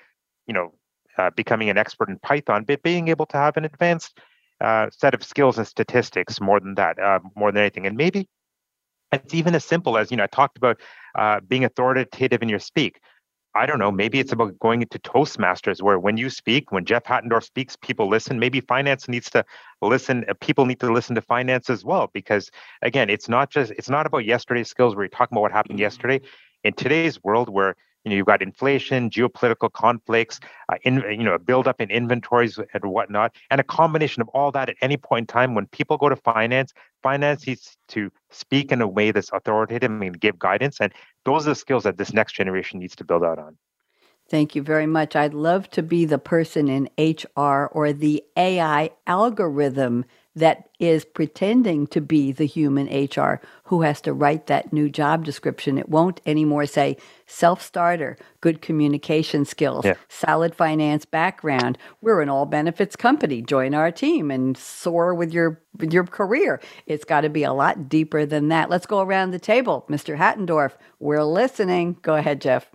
[0.47, 0.73] you know,
[1.19, 4.19] uh, becoming an expert in Python, but being able to have an advanced
[4.61, 7.87] uh, set of skills and statistics more than that, uh, more than anything.
[7.87, 8.29] And maybe
[9.13, 10.81] it's even as simple as, you know, I talked about
[11.15, 13.01] uh, being authoritative in your speak.
[13.55, 17.05] I don't know, maybe it's about going into Toastmasters where when you speak, when Jeff
[17.05, 18.39] Hattendorf speaks, people listen.
[18.39, 19.45] Maybe finance needs to
[19.83, 23.73] listen, uh, people need to listen to finance as well, because again, it's not just,
[23.73, 25.83] it's not about yesterday's skills where you're talking about what happened mm-hmm.
[25.83, 26.21] yesterday.
[26.65, 31.35] In today's world where you know, you've got inflation, geopolitical conflicts, uh, in, you know,
[31.35, 35.25] a buildup in inventories and whatnot, and a combination of all that at any point
[35.25, 39.31] in time when people go to finance, finance needs to speak in a way that's
[39.33, 40.81] authoritative and give guidance.
[40.81, 40.93] And
[41.25, 43.57] those are the skills that this next generation needs to build out on.
[44.29, 45.15] Thank you very much.
[45.15, 51.87] I'd love to be the person in HR or the AI algorithm that is pretending
[51.89, 55.79] to be the human HR who has to write that new job description.
[55.79, 59.95] It won't anymore say self starter, good communication skills, yeah.
[60.09, 61.77] solid finance background.
[62.01, 63.43] We're an all benefits company.
[63.43, 66.61] Join our team and soar with your with your career.
[66.87, 68.71] It's got to be a lot deeper than that.
[68.71, 69.85] Let's go around the table.
[69.91, 70.17] Mr.
[70.17, 71.99] Hattendorf, we're listening.
[72.03, 72.71] Go ahead, Jeff.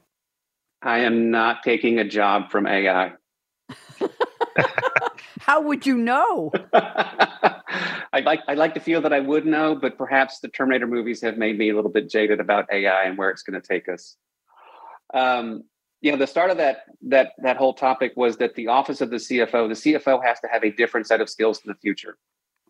[0.82, 3.14] I am not taking a job from AI.
[5.40, 6.52] How would you know?
[8.14, 11.22] I'd like I'd like to feel that I would know, but perhaps the Terminator movies
[11.22, 13.88] have made me a little bit jaded about AI and where it's going to take
[13.90, 14.16] us.
[15.14, 15.64] Um,
[16.02, 19.10] you know, the start of that that that whole topic was that the office of
[19.10, 22.18] the CFO, the CFO has to have a different set of skills in the future.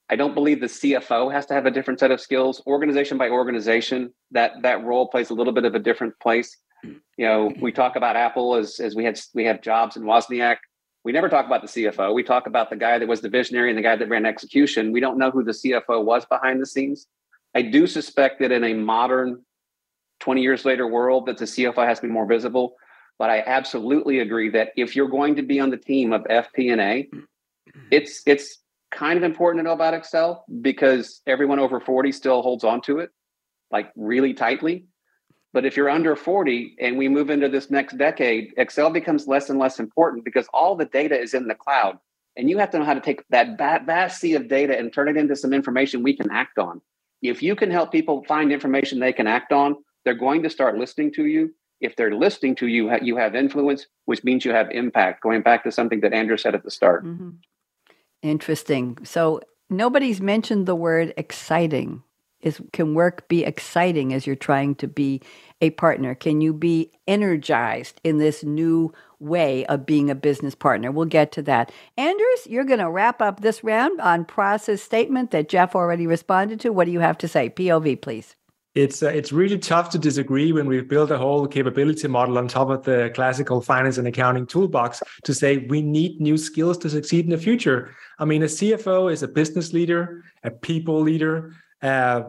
[0.10, 2.62] I don't believe the CFO has to have a different set of skills.
[2.66, 6.58] Organization by organization, that that role plays a little bit of a different place.
[6.84, 10.58] You know, we talk about Apple as as we had we have Jobs and Wozniak.
[11.08, 12.14] We never talk about the CFO.
[12.14, 14.92] We talk about the guy that was the visionary and the guy that ran execution.
[14.92, 17.08] We don't know who the CFO was behind the scenes.
[17.56, 19.42] I do suspect that in a modern
[20.20, 22.76] 20 years later world that the CFO has to be more visible.
[23.18, 27.10] But I absolutely agree that if you're going to be on the team of FP&A,
[27.90, 28.58] it's it's
[28.92, 33.00] kind of important to know about Excel because everyone over 40 still holds on to
[33.00, 33.12] it
[33.72, 34.88] like really tightly.
[35.58, 39.50] But if you're under 40 and we move into this next decade, Excel becomes less
[39.50, 41.98] and less important because all the data is in the cloud.
[42.36, 45.08] And you have to know how to take that vast sea of data and turn
[45.08, 46.80] it into some information we can act on.
[47.24, 50.78] If you can help people find information they can act on, they're going to start
[50.78, 51.56] listening to you.
[51.82, 55.24] If they're listening to you, you have influence, which means you have impact.
[55.24, 57.04] Going back to something that Andrew said at the start.
[57.04, 57.32] Mm-hmm.
[58.22, 59.00] Interesting.
[59.04, 59.42] So
[59.72, 62.04] nobody's mentioned the word exciting.
[62.40, 65.24] Is can work be exciting as you're trying to be
[65.62, 66.16] a partner?
[66.16, 70.92] Can you be energized in this new way of being a business partner?
[70.92, 71.72] We'll get to that.
[71.98, 76.60] Anders, you're going to wrap up this round on Pras's statement that Jeff already responded
[76.62, 76.72] to.
[76.72, 77.50] What do you have to say?
[77.50, 78.36] POV, please
[78.78, 82.48] it's uh, it's really tough to disagree when we've built a whole capability model on
[82.48, 86.90] top of the classical finance and accounting toolbox to say we need new skills to
[86.90, 87.96] succeed in the future.
[88.20, 92.26] I mean, a CFO is a business leader, a people leader, a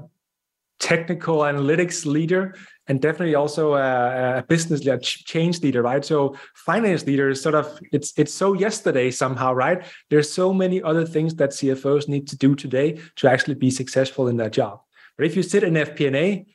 [0.79, 2.55] technical analytics leader,
[2.87, 6.05] and definitely also a, a business leader, change leader, right?
[6.05, 9.85] So finance leaders sort of it's it's so yesterday somehow, right?
[10.11, 14.29] There's so many other things that CFOs need to do today to actually be successful
[14.29, 14.81] in their job.
[15.17, 16.47] But if you sit in FP&A,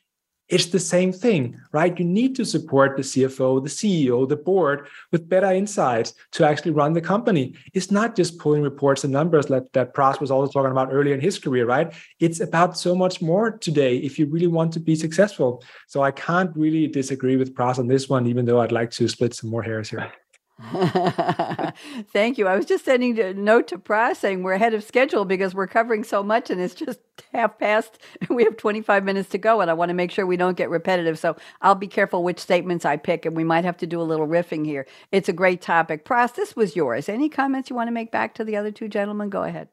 [0.49, 1.97] it's the same thing, right?
[1.97, 6.71] You need to support the CFO, the CEO, the board with better insights to actually
[6.71, 7.55] run the company.
[7.73, 11.13] It's not just pulling reports and numbers like that Pras was also talking about earlier
[11.13, 11.93] in his career, right?
[12.19, 15.63] It's about so much more today if you really want to be successful.
[15.87, 19.07] So I can't really disagree with Pras on this one, even though I'd like to
[19.07, 20.11] split some more hairs here.
[22.13, 22.47] Thank you.
[22.47, 25.67] I was just sending a note to Pras saying we're ahead of schedule because we're
[25.67, 26.99] covering so much and it's just
[27.33, 27.97] half past.
[28.29, 30.69] We have 25 minutes to go and I want to make sure we don't get
[30.69, 31.17] repetitive.
[31.17, 34.03] So I'll be careful which statements I pick and we might have to do a
[34.03, 34.85] little riffing here.
[35.11, 36.05] It's a great topic.
[36.05, 37.09] Pras, this was yours.
[37.09, 39.29] Any comments you want to make back to the other two gentlemen?
[39.29, 39.69] Go ahead.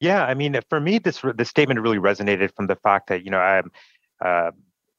[0.00, 3.30] Yeah, I mean, for me, this the statement really resonated from the fact that you
[3.30, 3.70] know I'm
[4.24, 4.50] uh,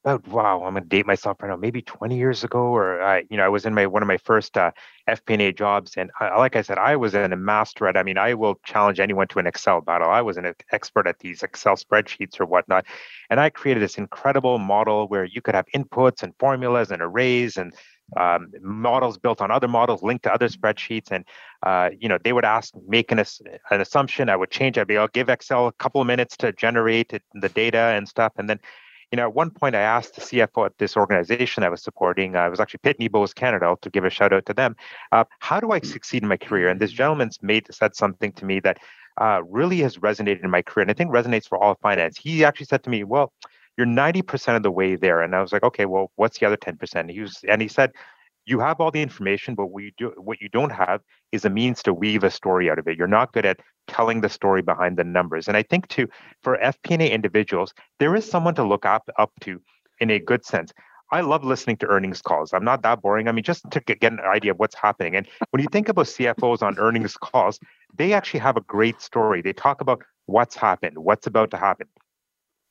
[0.04, 3.38] about wow, I'm gonna date myself right now, maybe 20 years ago, or I, you
[3.38, 4.72] know, I was in my one of my first uh,
[5.08, 7.98] FP&A jobs, and I, like I said, I was in a master at.
[7.98, 10.10] I mean, I will challenge anyone to an Excel battle.
[10.10, 12.86] I was an expert at these Excel spreadsheets or whatnot,
[13.30, 17.58] and I created this incredible model where you could have inputs and formulas and arrays
[17.58, 17.74] and
[18.18, 21.24] um, models built on other models linked to other spreadsheets and
[21.64, 24.98] uh, you know they would ask make an, an assumption i would change i'd be
[24.98, 28.50] i'll give excel a couple of minutes to generate it, the data and stuff and
[28.50, 28.60] then
[29.12, 32.36] you know, at one point I asked the CFO at this organization I was supporting,
[32.36, 34.76] uh, it was actually Pitney Bowes Canada, to give a shout out to them.
[35.12, 36.70] Uh, how do I succeed in my career?
[36.70, 38.80] And this gentleman's made said something to me that
[39.20, 42.18] uh, really has resonated in my career, and I think resonates for all of finance.
[42.18, 43.34] He actually said to me, "Well,
[43.78, 46.56] you're 90% of the way there," and I was like, "Okay, well, what's the other
[46.56, 47.92] 10%?" He was, and he said,
[48.46, 51.02] you have all the information, but what you do what you don't have
[51.32, 52.98] is a means to weave a story out of it.
[52.98, 55.48] You're not good at telling the story behind the numbers.
[55.48, 56.08] And I think too,
[56.42, 59.62] for FP&A individuals, there is someone to look up up to
[60.00, 60.72] in a good sense.
[61.14, 62.54] I love listening to earnings calls.
[62.54, 63.28] I'm not that boring.
[63.28, 65.18] I mean, just to get an idea of what's happening.
[65.18, 67.60] And when you think about CFOs on earnings calls,
[67.98, 69.42] they actually have a great story.
[69.42, 71.88] They talk about what's happened, what's about to happen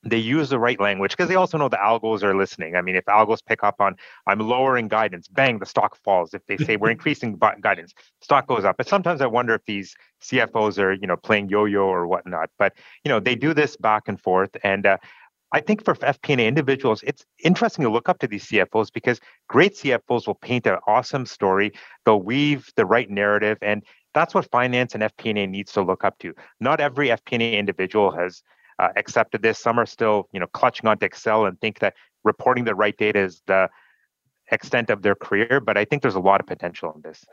[0.03, 2.75] they use the right language because they also know the algos are listening.
[2.75, 6.33] I mean, if algos pick up on I'm lowering guidance, bang, the stock falls.
[6.33, 8.77] If they say we're increasing guidance, stock goes up.
[8.77, 12.51] But sometimes I wonder if these CFOs are, you know, playing yo-yo or whatnot.
[12.59, 14.97] But you know, they do this back and forth, and uh,
[15.53, 19.75] I think for FP&A individuals, it's interesting to look up to these CFOs because great
[19.75, 21.73] CFOs will paint an awesome story.
[22.05, 23.83] They'll weave the right narrative, and
[24.15, 26.35] that's what finance and FP&A needs to look up to.
[26.61, 28.43] Not every FP&A individual has
[28.81, 29.59] uh, accepted this.
[29.59, 33.19] Some are still, you know, clutching onto Excel and think that reporting the right data
[33.19, 33.69] is the
[34.51, 35.61] extent of their career.
[35.61, 37.25] But I think there's a lot of potential in this.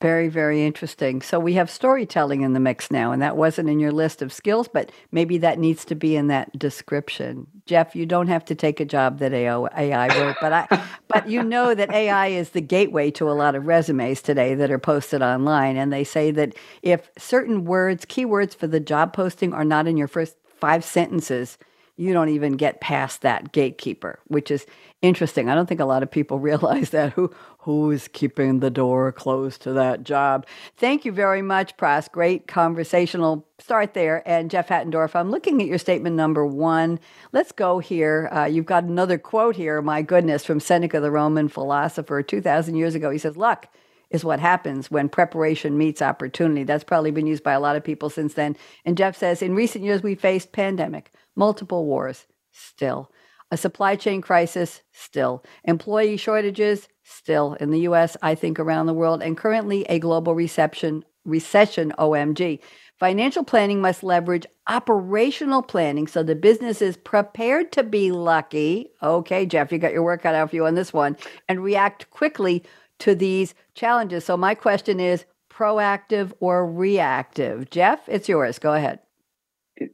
[0.00, 1.22] Very, very interesting.
[1.22, 4.32] So we have storytelling in the mix now, and that wasn't in your list of
[4.32, 7.48] skills, but maybe that needs to be in that description.
[7.66, 11.42] Jeff, you don't have to take a job that AI wrote, but I, but you
[11.42, 15.20] know that AI is the gateway to a lot of resumes today that are posted
[15.20, 19.88] online, and they say that if certain words, keywords for the job posting, are not
[19.88, 21.58] in your first five sentences,
[21.98, 24.66] you don't even get past that gatekeeper, which is
[25.02, 25.48] interesting.
[25.48, 29.12] I don't think a lot of people realize that who who is keeping the door
[29.12, 30.46] closed to that job.
[30.76, 32.10] Thank you very much, Pras.
[32.10, 34.22] Great conversational start there.
[34.26, 36.98] And Jeff Hattendorf, I'm looking at your statement number one.
[37.32, 38.30] Let's go here.
[38.32, 39.82] Uh, you've got another quote here.
[39.82, 43.10] My goodness, from Seneca, the Roman philosopher, two thousand years ago.
[43.10, 43.68] He says, "Luck."
[44.10, 46.64] is what happens when preparation meets opportunity.
[46.64, 48.56] That's probably been used by a lot of people since then.
[48.84, 53.10] And Jeff says, in recent years, we faced pandemic, multiple wars, still.
[53.50, 55.42] A supply chain crisis, still.
[55.64, 57.54] Employee shortages, still.
[57.54, 62.58] In the US, I think around the world, and currently a global recession, recession, OMG.
[62.98, 68.90] Financial planning must leverage operational planning so the business is prepared to be lucky.
[69.02, 71.16] Okay, Jeff, you got your work cut out for you on this one,
[71.48, 72.64] and react quickly
[72.98, 74.24] to these challenges.
[74.24, 77.70] So, my question is proactive or reactive?
[77.70, 78.58] Jeff, it's yours.
[78.58, 78.98] Go ahead.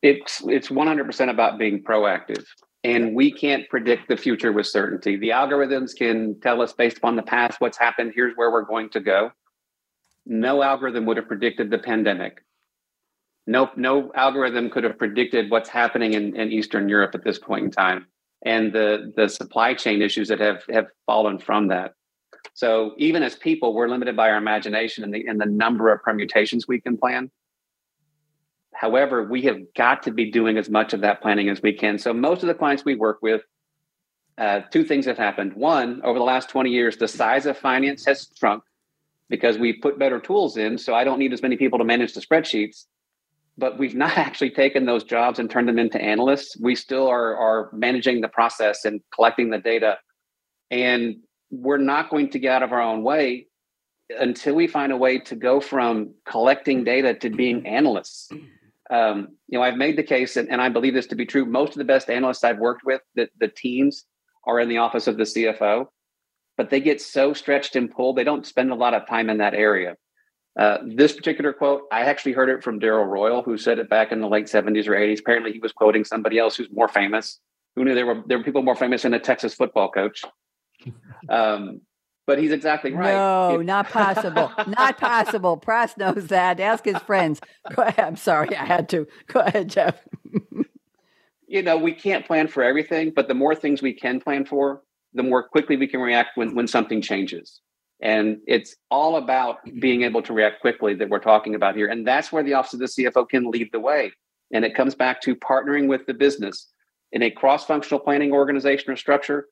[0.02, 2.44] It's it's 100% about being proactive.
[2.82, 5.16] And we can't predict the future with certainty.
[5.16, 8.90] The algorithms can tell us based upon the past what's happened, here's where we're going
[8.90, 9.30] to go.
[10.26, 12.44] No algorithm would have predicted the pandemic.
[13.46, 17.64] No, no algorithm could have predicted what's happening in, in Eastern Europe at this point
[17.64, 18.06] in time
[18.44, 21.92] and the, the supply chain issues that have, have fallen from that.
[22.52, 26.02] So even as people, we're limited by our imagination and the, and the number of
[26.02, 27.30] permutations we can plan.
[28.74, 31.98] However, we have got to be doing as much of that planning as we can.
[31.98, 33.42] So most of the clients we work with,
[34.36, 35.54] uh, two things have happened.
[35.54, 38.64] One, over the last 20 years, the size of finance has shrunk
[39.28, 40.76] because we put better tools in.
[40.76, 42.84] So I don't need as many people to manage the spreadsheets.
[43.56, 46.56] But we've not actually taken those jobs and turned them into analysts.
[46.60, 49.98] We still are, are managing the process and collecting the data.
[50.70, 51.16] And
[51.50, 53.46] we're not going to get out of our own way
[54.18, 58.30] until we find a way to go from collecting data to being analysts.
[58.94, 61.44] Um, you know, I've made the case, and, and, I believe this to be true.
[61.44, 64.04] Most of the best analysts I've worked with, the, the teams
[64.46, 65.86] are in the office of the CFO,
[66.56, 69.38] but they get so stretched and pulled, they don't spend a lot of time in
[69.38, 69.96] that area.
[70.56, 74.12] Uh, this particular quote, I actually heard it from Darrell Royal, who said it back
[74.12, 75.18] in the late 70s or 80s.
[75.18, 77.40] Apparently, he was quoting somebody else who's more famous.
[77.74, 80.22] Who knew there were there were people more famous than a Texas football coach?
[81.30, 81.80] Um,
[82.26, 83.12] but he's exactly right.
[83.12, 84.50] No, it, not possible.
[84.66, 85.58] not possible.
[85.58, 86.60] Pras knows that.
[86.60, 87.40] Ask his friends.
[87.74, 88.04] Go ahead.
[88.04, 88.56] I'm sorry.
[88.56, 89.06] I had to.
[89.26, 90.00] Go ahead, Jeff.
[91.46, 94.82] you know, we can't plan for everything, but the more things we can plan for,
[95.12, 97.60] the more quickly we can react when, when something changes.
[98.00, 101.86] And it's all about being able to react quickly that we're talking about here.
[101.88, 104.12] And that's where the Office of the CFO can lead the way.
[104.52, 106.70] And it comes back to partnering with the business
[107.12, 109.46] in a cross functional planning organization or structure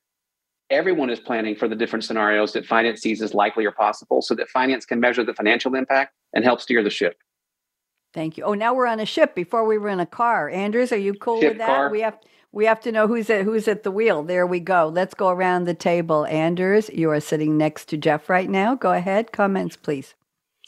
[0.73, 4.35] everyone is planning for the different scenarios that finance sees as likely or possible so
[4.35, 7.19] that finance can measure the financial impact and help steer the ship.
[8.15, 8.45] Thank you.
[8.45, 10.49] Oh, now we're on a ship before we were in a car.
[10.51, 11.67] Andrews, are you cool ship with that?
[11.67, 11.91] Car.
[11.91, 12.19] We have
[12.51, 14.23] we have to know who's at who's at the wheel.
[14.23, 14.89] There we go.
[14.93, 16.27] Let's go around the table.
[16.27, 18.75] Anders, you are sitting next to Jeff right now.
[18.75, 19.33] Go ahead.
[19.33, 20.15] Comments, please.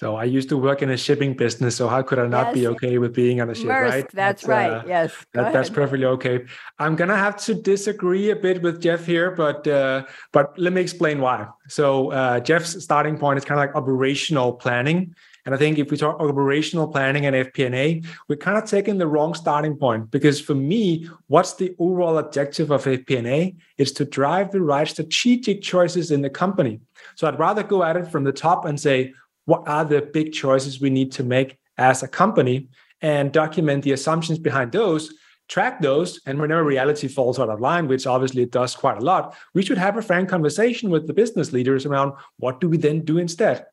[0.04, 2.54] So I used to work in a shipping business, so how could I not yes.
[2.56, 4.04] be okay with being on a ship, right?
[4.12, 4.70] That's, that's right.
[4.70, 6.44] Uh, yes, that, that's perfectly okay.
[6.78, 10.82] I'm gonna have to disagree a bit with Jeff here, but uh, but let me
[10.82, 11.46] explain why.
[11.68, 15.14] So uh, Jeff's starting point is kind of like operational planning,
[15.46, 19.06] and I think if we talk operational planning and FP&A, we're kind of taking the
[19.06, 23.54] wrong starting point because for me, what's the overall objective of FP&A?
[23.78, 26.80] Is to drive the right strategic choices in the company.
[27.14, 29.14] So I'd rather go at it from the top and say
[29.46, 32.68] what are the big choices we need to make as a company
[33.02, 35.12] and document the assumptions behind those
[35.48, 39.04] track those and whenever reality falls out of line which obviously it does quite a
[39.04, 42.78] lot we should have a frank conversation with the business leaders around what do we
[42.78, 43.66] then do instead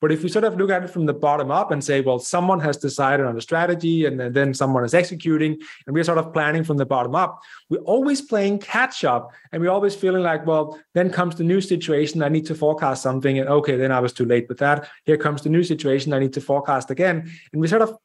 [0.00, 2.18] but if you sort of look at it from the bottom up and say, well,
[2.18, 6.32] someone has decided on a strategy and then someone is executing, and we're sort of
[6.32, 7.40] planning from the bottom up,
[7.70, 9.32] we're always playing catch up.
[9.52, 12.22] And we're always feeling like, well, then comes the new situation.
[12.22, 13.38] I need to forecast something.
[13.38, 14.88] And okay, then I was too late with that.
[15.04, 16.12] Here comes the new situation.
[16.12, 17.30] I need to forecast again.
[17.52, 17.96] And we sort of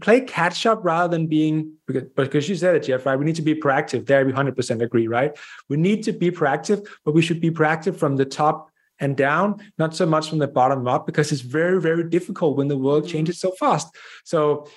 [0.00, 3.34] play catch up rather than being because, because you said it jeff right we need
[3.34, 5.38] to be proactive there we 100% agree right
[5.70, 8.69] we need to be proactive but we should be proactive from the top
[9.00, 12.68] and down, not so much from the bottom up, because it's very, very difficult when
[12.68, 13.12] the world mm-hmm.
[13.12, 13.88] changes so fast.
[14.24, 14.68] So,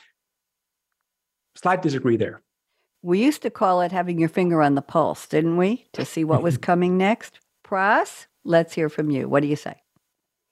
[1.55, 2.41] slight disagree there.
[3.01, 5.85] We used to call it having your finger on the pulse, didn't we?
[5.93, 7.39] To see what was coming next.
[7.65, 9.27] Pras, let's hear from you.
[9.27, 9.75] What do you say?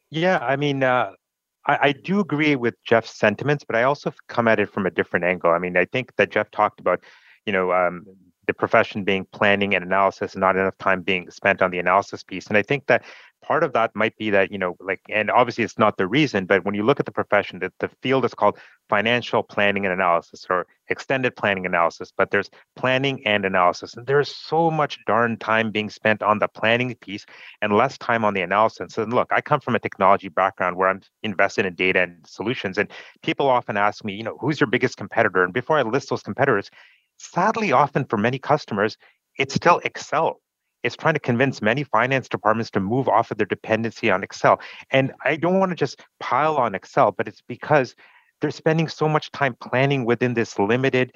[0.09, 1.11] Yeah, I mean, uh,
[1.65, 4.91] I, I, do agree with Jeff's sentiments, but I also come at it from a
[4.91, 5.51] different angle.
[5.51, 7.01] I mean, I think that Jeff talked about,
[7.45, 8.05] you know, um,
[8.47, 12.23] the profession being planning and analysis and not enough time being spent on the analysis
[12.23, 12.47] piece.
[12.47, 13.03] And I think that
[13.41, 16.45] part of that might be that, you know, like, and obviously it's not the reason,
[16.45, 18.57] but when you look at the profession, that the field is called
[18.89, 23.95] financial planning and analysis or extended planning analysis, but there's planning and analysis.
[23.95, 27.25] And there's so much darn time being spent on the planning piece
[27.61, 28.97] and less time on the analysis.
[28.97, 32.77] And look, I come from a technology background where I'm invested in data and solutions.
[32.77, 32.89] And
[33.23, 35.43] people often ask me, you know, who's your biggest competitor?
[35.43, 36.69] And before I list those competitors,
[37.17, 38.97] sadly, often for many customers,
[39.37, 40.41] it's still Excel.
[40.83, 44.59] It's trying to convince many finance departments to move off of their dependency on Excel.
[44.91, 47.95] And I don't want to just pile on Excel, but it's because
[48.39, 51.13] they're spending so much time planning within this limited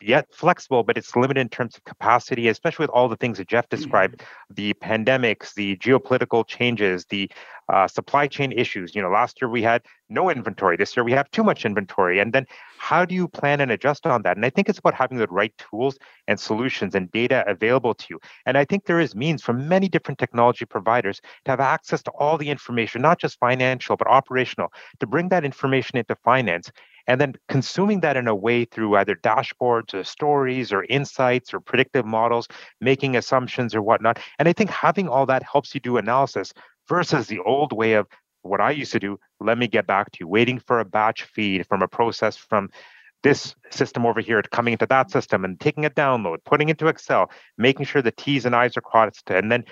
[0.00, 3.48] yet flexible, but it's limited in terms of capacity, especially with all the things that
[3.48, 4.54] Jeff described mm-hmm.
[4.54, 7.30] the pandemics, the geopolitical changes, the
[7.72, 8.94] uh, supply chain issues.
[8.94, 10.76] You know, last year we had no inventory.
[10.76, 12.18] This year we have too much inventory.
[12.18, 12.46] And then
[12.78, 14.36] how do you plan and adjust on that?
[14.36, 15.96] And I think it's about having the right tools
[16.28, 18.20] and solutions and data available to you.
[18.44, 22.10] And I think there is means from many different technology providers to have access to
[22.12, 26.70] all the information, not just financial, but operational, to bring that information into finance
[27.06, 31.60] and then consuming that in a way through either dashboards or stories or insights or
[31.60, 32.48] predictive models,
[32.80, 34.18] making assumptions or whatnot.
[34.38, 36.52] And I think having all that helps you do analysis
[36.88, 38.06] versus the old way of
[38.42, 41.24] what I used to do, let me get back to you, waiting for a batch
[41.24, 42.70] feed from a process from
[43.22, 46.88] this system over here coming into that system and taking a download, putting it into
[46.88, 49.64] Excel, making sure the T's and I's are crossed, and then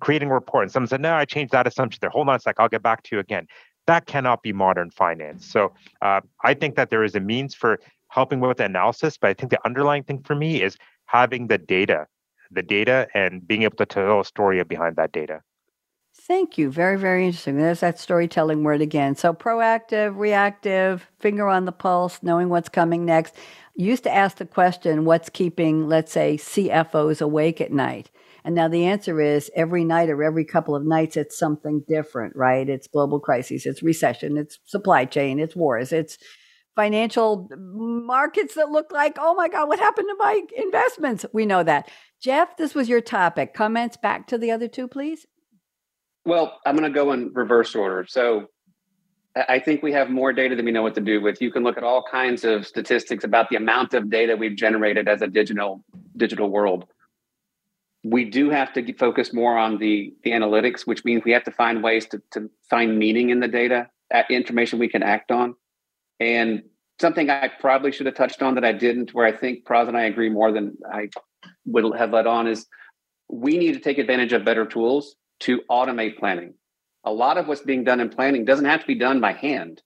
[0.00, 0.64] creating a report.
[0.64, 2.10] And someone said, no, I changed that assumption there.
[2.10, 3.46] Hold on a sec, I'll get back to you again.
[3.88, 5.46] That cannot be modern finance.
[5.46, 5.72] So
[6.02, 9.34] uh, I think that there is a means for helping with the analysis, but I
[9.34, 10.76] think the underlying thing for me is
[11.06, 12.06] having the data,
[12.50, 15.40] the data and being able to tell a story behind that data.
[16.14, 16.70] Thank you.
[16.70, 17.56] Very, very interesting.
[17.56, 19.16] There's that storytelling word again.
[19.16, 23.36] So proactive, reactive, finger on the pulse, knowing what's coming next.
[23.74, 28.10] Used to ask the question, what's keeping, let's say, CFOs awake at night?
[28.48, 32.34] And now the answer is every night or every couple of nights, it's something different,
[32.34, 32.66] right?
[32.66, 36.16] It's global crises, it's recession, it's supply chain, it's wars, it's
[36.74, 41.26] financial markets that look like, oh my God, what happened to my investments?
[41.34, 41.90] We know that.
[42.22, 43.52] Jeff, this was your topic.
[43.52, 45.26] Comments back to the other two, please.
[46.24, 48.06] Well, I'm going to go in reverse order.
[48.08, 48.46] So
[49.36, 51.42] I think we have more data than we know what to do with.
[51.42, 55.06] You can look at all kinds of statistics about the amount of data we've generated
[55.06, 55.84] as a digital
[56.16, 56.86] digital world.
[58.10, 61.50] We do have to focus more on the, the analytics, which means we have to
[61.50, 65.54] find ways to, to find meaning in the data, uh, information we can act on.
[66.18, 66.62] And
[67.00, 69.96] something I probably should have touched on that I didn't, where I think Pras and
[69.96, 71.10] I agree more than I
[71.66, 72.66] would have led on, is
[73.28, 76.54] we need to take advantage of better tools to automate planning.
[77.04, 79.82] A lot of what's being done in planning doesn't have to be done by hand.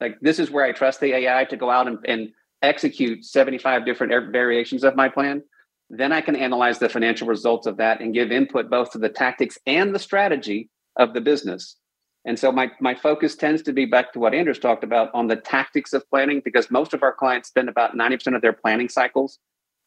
[0.00, 2.30] Like this is where I trust the AI to go out and, and
[2.62, 5.42] execute 75 different er, variations of my plan.
[5.90, 9.08] Then I can analyze the financial results of that and give input both to the
[9.08, 11.76] tactics and the strategy of the business.
[12.24, 15.28] And so my, my focus tends to be back to what Anders talked about on
[15.28, 18.88] the tactics of planning, because most of our clients spend about 90% of their planning
[18.88, 19.38] cycles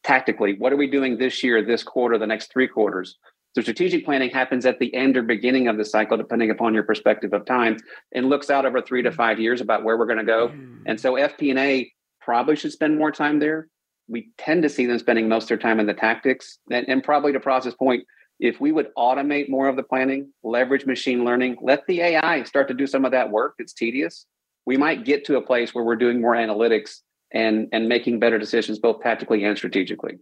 [0.04, 0.56] tactically.
[0.58, 3.18] What are we doing this year, this quarter, the next three quarters?
[3.54, 6.84] So strategic planning happens at the end or beginning of the cycle, depending upon your
[6.84, 7.78] perspective of time,
[8.14, 10.48] and looks out over three to five years about where we're going to go.
[10.48, 10.84] Mm.
[10.86, 11.92] And so FP&A
[12.22, 13.68] probably should spend more time there.
[14.08, 17.04] We tend to see them spending most of their time in the tactics, and, and
[17.04, 18.06] probably to Pras's point.
[18.40, 22.68] If we would automate more of the planning, leverage machine learning, let the AI start
[22.70, 23.54] to do some of that work.
[23.60, 24.26] It's tedious.
[24.66, 28.38] We might get to a place where we're doing more analytics and and making better
[28.38, 30.18] decisions both tactically and strategically.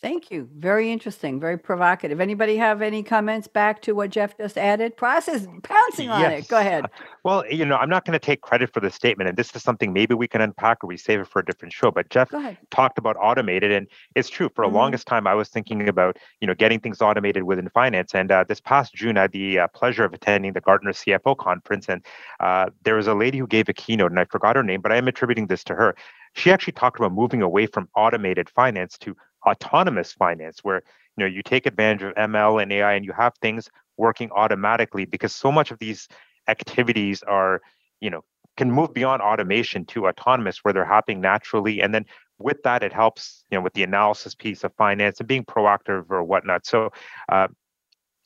[0.00, 0.48] Thank you.
[0.56, 1.40] Very interesting.
[1.40, 2.20] Very provocative.
[2.20, 4.96] Anybody have any comments back to what Jeff just added?
[4.96, 6.44] Process pouncing on yes.
[6.44, 6.48] it.
[6.48, 6.84] Go ahead.
[7.24, 9.64] Well, you know, I'm not going to take credit for the statement, and this is
[9.64, 11.90] something maybe we can unpack or we save it for a different show.
[11.90, 12.30] But Jeff
[12.70, 14.48] talked about automated, and it's true.
[14.54, 14.76] For the mm-hmm.
[14.76, 18.14] longest time, I was thinking about you know getting things automated within finance.
[18.14, 21.36] And uh, this past June, I had the uh, pleasure of attending the Gartner CFO
[21.36, 22.06] conference, and
[22.38, 24.92] uh, there was a lady who gave a keynote, and I forgot her name, but
[24.92, 25.96] I am attributing this to her
[26.34, 29.16] she actually talked about moving away from automated finance to
[29.46, 30.82] autonomous finance where
[31.16, 35.04] you know you take advantage of ml and ai and you have things working automatically
[35.04, 36.08] because so much of these
[36.48, 37.60] activities are
[38.00, 38.24] you know
[38.58, 41.80] can move beyond automation to autonomous where they're happening naturally.
[41.80, 42.04] And then
[42.38, 46.10] with that it helps you know with the analysis piece of finance and being proactive
[46.10, 46.66] or whatnot.
[46.66, 46.90] So
[47.30, 47.48] uh,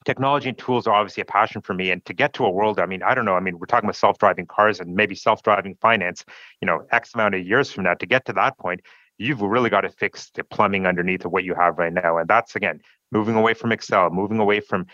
[0.04, 1.90] technology and tools are obviously a passion for me.
[1.90, 3.86] And to get to a world i mean i don't know i mean we're talking
[3.86, 6.24] about self-driving cars and maybe self-driving finance
[6.60, 7.94] you know x amount of years from now.
[7.94, 8.80] To get to that point
[9.18, 12.18] you've really got to fix the plumbing underneath of what you have right now.
[12.18, 14.86] And that's again moving away from Excel, moving away from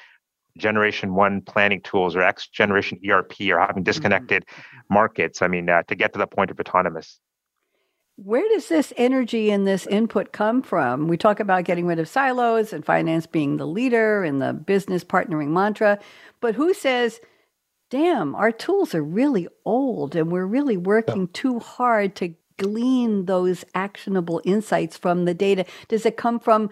[0.59, 3.83] generation one planning tools or X generation ERP or having mm-hmm.
[3.85, 4.95] disconnected mm-hmm.
[4.95, 5.41] markets.
[5.41, 7.21] I mean, uh, to get to the point of autonomous.
[8.17, 11.07] Where does this energy and this input come from?
[11.07, 15.05] We talk about getting rid of silos and finance being the leader and the business
[15.05, 16.01] partnering mantra,
[16.41, 17.21] but who says,
[17.91, 21.33] damn, our tools are really old and we're really working yeah.
[21.33, 25.65] too hard to glean those actionable insights from the data?
[25.89, 26.71] Does it come from,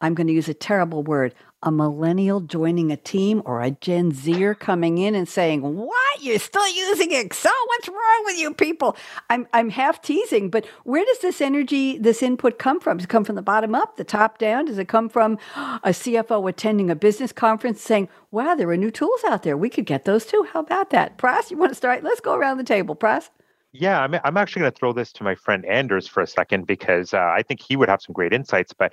[0.00, 4.12] I'm going to use a terrible word, a millennial joining a team or a Gen
[4.12, 6.22] Zer coming in and saying, What?
[6.22, 7.52] You're still using Excel?
[7.66, 8.96] What's wrong with you people?
[9.30, 12.98] I'm, I'm half teasing, but where does this energy, this input come from?
[12.98, 14.66] Does it come from the bottom up, the top down?
[14.66, 18.90] Does it come from a CFO attending a business conference saying, Wow, there are new
[18.90, 19.56] tools out there.
[19.56, 20.46] We could get those too.
[20.52, 21.18] How about that?
[21.18, 22.04] Pras, you want to start?
[22.04, 22.94] Let's go around the table.
[22.94, 23.30] Pras?
[23.76, 26.66] Yeah, I'm, I'm actually going to throw this to my friend Anders for a second
[26.66, 28.72] because uh, I think he would have some great insights.
[28.72, 28.92] But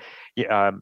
[0.50, 0.82] um,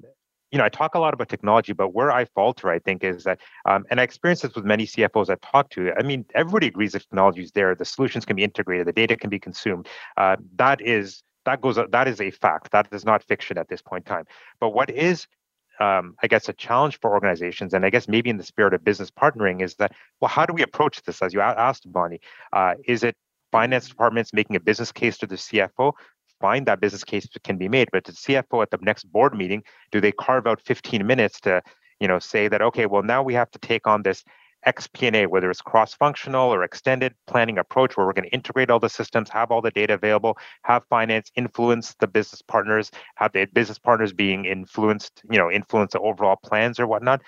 [0.52, 3.26] you know, I talk a lot about technology, but where I falter, I think, is
[3.26, 5.92] that, um, and I experience this with many CFOs I've talked to.
[6.00, 9.18] I mean, everybody agrees the technology is there, the solutions can be integrated, the data
[9.18, 9.88] can be consumed.
[10.16, 12.72] Uh, that is that goes that is a fact.
[12.72, 14.26] That is not fiction at this point in time.
[14.62, 15.28] But what is
[15.82, 18.84] um, I guess, a challenge for organizations, and I guess maybe in the spirit of
[18.84, 21.22] business partnering, is that, well, how do we approach this?
[21.22, 22.20] As you asked, Bonnie,
[22.52, 23.16] uh, is it
[23.52, 25.94] finance departments making a business case to the CFO?
[26.40, 27.90] fine, that business case can be made.
[27.92, 31.62] But the CFO at the next board meeting, do they carve out 15 minutes to,
[32.00, 34.24] you know, say that okay, well now we have to take on this
[34.68, 38.90] XP&A, whether it's cross-functional or extended planning approach, where we're going to integrate all the
[38.90, 43.80] systems, have all the data available, have finance influence the business partners, have the business
[43.80, 47.22] partners being influenced, you know, influence the overall plans or whatnot.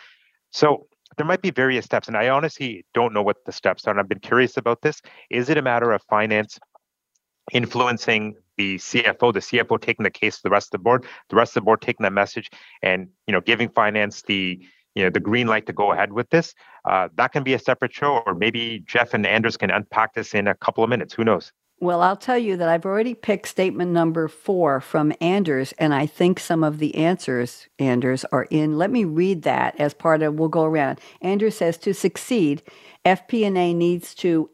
[0.51, 0.88] So
[1.18, 3.91] there might be various steps, and I honestly don't know what the steps are.
[3.91, 5.01] And I've been curious about this.
[5.30, 6.59] Is it a matter of finance
[7.51, 11.36] influencing the CFO, the CFO taking the case to the rest of the board, the
[11.36, 12.49] rest of the board taking that message
[12.82, 14.59] and you know giving finance the
[14.95, 16.53] you know the green light to go ahead with this.
[16.86, 20.34] Uh, that can be a separate show, or maybe Jeff and Anders can unpack this
[20.34, 21.14] in a couple of minutes.
[21.14, 21.51] Who knows?
[21.82, 26.05] Well, I'll tell you that I've already picked statement number four from Anders, and I
[26.05, 28.77] think some of the answers, Anders, are in.
[28.77, 30.36] Let me read that as part of.
[30.36, 30.99] We'll go around.
[31.21, 32.61] Anders says to succeed,
[33.03, 34.51] FP&A needs to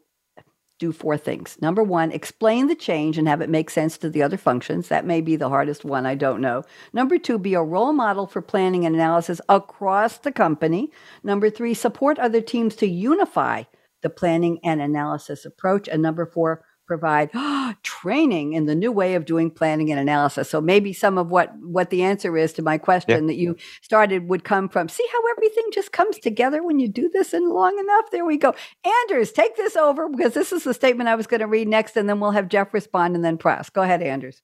[0.78, 1.58] do four things.
[1.60, 4.88] Number one, explain the change and have it make sense to the other functions.
[4.88, 6.62] That may be the hardest one, I don't know.
[6.94, 10.90] Number two, be a role model for planning and analysis across the company.
[11.22, 13.64] Number three, support other teams to unify
[14.00, 15.88] the planning and analysis approach.
[15.88, 17.30] And number four, provide
[17.84, 20.50] training in the new way of doing planning and analysis.
[20.50, 23.26] So maybe some of what what the answer is to my question yeah.
[23.28, 27.08] that you started would come from see how everything just comes together when you do
[27.12, 28.10] this and long enough.
[28.10, 28.54] There we go.
[28.84, 31.96] Anders, take this over because this is the statement I was going to read next,
[31.96, 33.72] and then we'll have Jeff respond and then Pras.
[33.72, 34.42] Go ahead, Anders.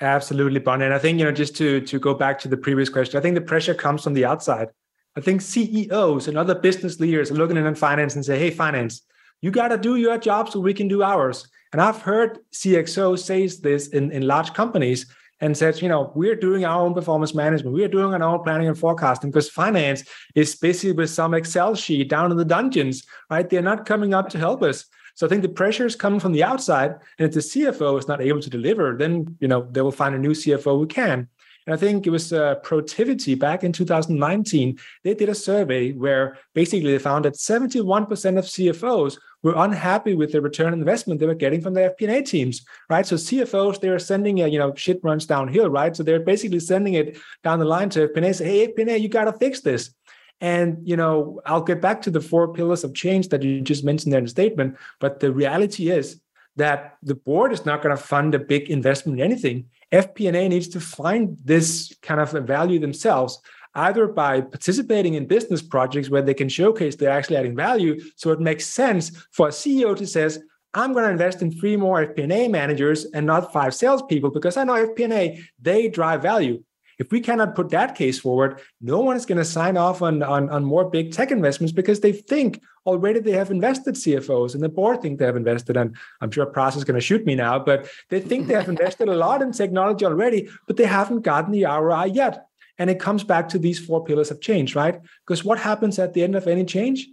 [0.00, 0.84] Absolutely, Bonnie.
[0.84, 3.22] And I think, you know, just to to go back to the previous question, I
[3.22, 4.68] think the pressure comes from the outside.
[5.16, 9.02] I think CEOs and other business leaders are looking in finance and say, hey, finance,
[9.40, 11.48] you got to do your job so we can do ours.
[11.72, 15.06] And I've heard CXO says this in, in large companies
[15.40, 18.68] and says, you know, we're doing our own performance management, we're doing our own planning
[18.68, 20.04] and forecasting because finance
[20.34, 23.48] is busy with some Excel sheet down in the dungeons, right?
[23.48, 24.84] They're not coming up to help us.
[25.14, 28.06] So I think the pressure is coming from the outside, and if the CFO is
[28.06, 31.26] not able to deliver, then you know they will find a new CFO who can.
[31.68, 34.78] And I think it was uh, Protiviti back in 2019.
[35.04, 38.08] They did a survey where basically they found that 71%
[38.38, 42.22] of CFOs were unhappy with the return on investment they were getting from their FP&A
[42.22, 43.04] teams, right?
[43.04, 45.94] So CFOs, they're sending, a, you know, shit runs downhill, right?
[45.94, 49.24] So they're basically sending it down the line to FP&A, say, hey, FP&A, you got
[49.24, 49.94] to fix this.
[50.40, 53.84] And you know, I'll get back to the four pillars of change that you just
[53.84, 54.78] mentioned there in the statement.
[55.00, 56.18] But the reality is
[56.58, 59.66] that the board is not going to fund a big investment in anything.
[59.92, 63.40] FP&A needs to find this kind of value themselves
[63.74, 68.00] either by participating in business projects where they can showcase they're actually adding value.
[68.16, 70.40] So it makes sense for a CEO to says,
[70.74, 74.64] I'm going to invest in three more FP&A managers and not five salespeople because I
[74.64, 76.62] know FP&A, they drive value.
[76.98, 80.22] If we cannot put that case forward, no one is going to sign off on,
[80.22, 84.62] on, on more big tech investments because they think already they have invested CFOs and
[84.62, 85.76] the board think they have invested.
[85.76, 88.68] And I'm sure Pras is going to shoot me now, but they think they have
[88.76, 92.46] invested a lot in technology already, but they haven't gotten the ROI yet.
[92.78, 95.00] And it comes back to these four pillars of change, right?
[95.26, 97.08] Because what happens at the end of any change?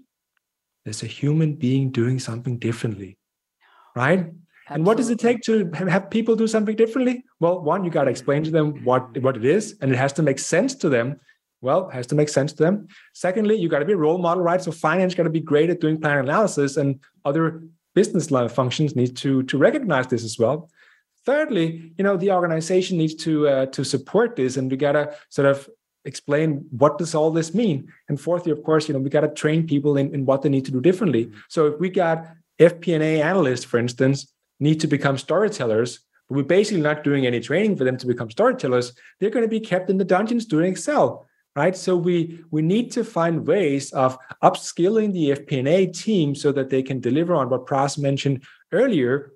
[0.84, 3.18] There's a human being doing something differently,
[3.96, 4.32] right?
[4.68, 4.80] Absolutely.
[4.80, 7.24] And what does it take to have people do something differently?
[7.40, 10.12] Well, one, you got to explain to them what, what it is, and it has
[10.14, 11.20] to make sense to them.
[11.62, 12.88] Well, it has to make sense to them.
[13.14, 14.62] Secondly, you got to be a role model, right?
[14.62, 17.64] So finance got to be great at doing plan analysis, and other
[17.94, 20.70] business functions need to to recognize this as well.
[21.26, 25.48] Thirdly, you know, the organization needs to uh, to support this, and we gotta sort
[25.48, 25.70] of
[26.06, 27.92] explain what does all this mean.
[28.10, 30.50] And fourthly, of course, you know, we got to train people in, in what they
[30.50, 31.32] need to do differently.
[31.50, 32.28] So if we got
[32.60, 37.76] FP&A analysts, for instance, need to become storytellers, but we're basically not doing any training
[37.76, 41.28] for them to become storytellers, they're going to be kept in the dungeons doing Excel
[41.56, 41.76] right?
[41.76, 46.84] So we we need to find ways of upskilling the fp&a team so that they
[46.84, 49.32] can deliver on what pras mentioned earlier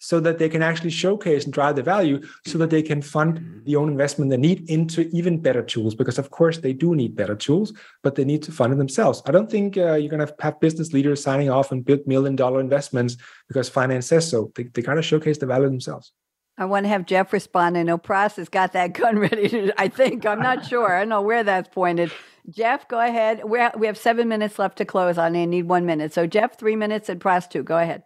[0.00, 3.62] so that they can actually showcase and drive the value so that they can fund
[3.64, 7.16] the own investment they need into even better tools because of course they do need
[7.16, 7.72] better tools
[8.02, 10.60] but they need to fund it themselves i don't think uh, you're going to have
[10.60, 13.16] business leaders signing off and build million dollar investments
[13.48, 16.12] because finance says so they, they got to showcase the value themselves
[16.60, 17.78] I want to have Jeff respond.
[17.78, 19.48] I know Pras has got that gun ready.
[19.48, 20.92] To, I think I'm not sure.
[20.92, 22.10] I don't know where that's pointed.
[22.50, 23.44] Jeff, go ahead.
[23.44, 25.18] we we have seven minutes left to close.
[25.18, 26.12] I need one minute.
[26.12, 27.62] So Jeff, three minutes, and Pras two.
[27.62, 28.02] Go ahead.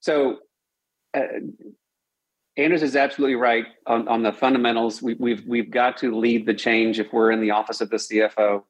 [0.00, 0.38] So
[1.14, 1.22] uh,
[2.58, 5.00] Anders is absolutely right on, on the fundamentals.
[5.00, 7.96] We, we've we've got to lead the change if we're in the office of the
[7.96, 8.64] CFO.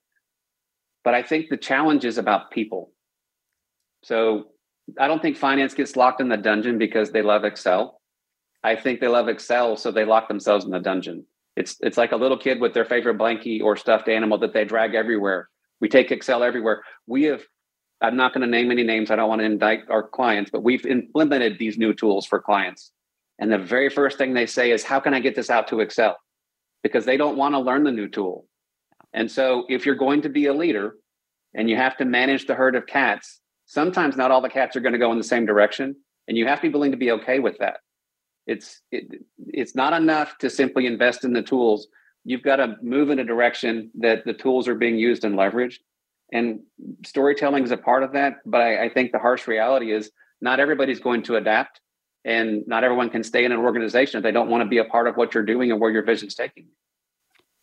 [1.04, 2.92] But I think the challenge is about people.
[4.02, 4.48] So
[4.98, 8.00] I don't think finance gets locked in the dungeon because they love Excel.
[8.62, 11.24] I think they love Excel, so they lock themselves in the dungeon.
[11.56, 14.66] It's it's like a little kid with their favorite blankie or stuffed animal that they
[14.66, 15.48] drag everywhere.
[15.80, 16.82] We take Excel everywhere.
[17.06, 17.42] We have.
[18.00, 19.10] I'm not going to name any names.
[19.10, 22.92] I don't want to indict our clients, but we've implemented these new tools for clients.
[23.38, 25.80] And the very first thing they say is, "How can I get this out to
[25.80, 26.16] Excel?"
[26.82, 28.46] Because they don't want to learn the new tool.
[29.12, 30.96] And so, if you're going to be a leader
[31.54, 34.80] and you have to manage the herd of cats, sometimes not all the cats are
[34.80, 35.96] going to go in the same direction,
[36.26, 37.78] and you have to be willing to be okay with that.
[38.46, 41.88] It's it, it's not enough to simply invest in the tools.
[42.24, 45.78] You've got to move in a direction that the tools are being used and leveraged.
[46.32, 46.60] And
[47.04, 48.34] storytelling is a part of that.
[48.44, 50.10] But I, I think the harsh reality is
[50.40, 51.80] not everybody's going to adapt,
[52.24, 54.84] and not everyone can stay in an organization if they don't want to be a
[54.84, 56.66] part of what you're doing and where your vision's taking.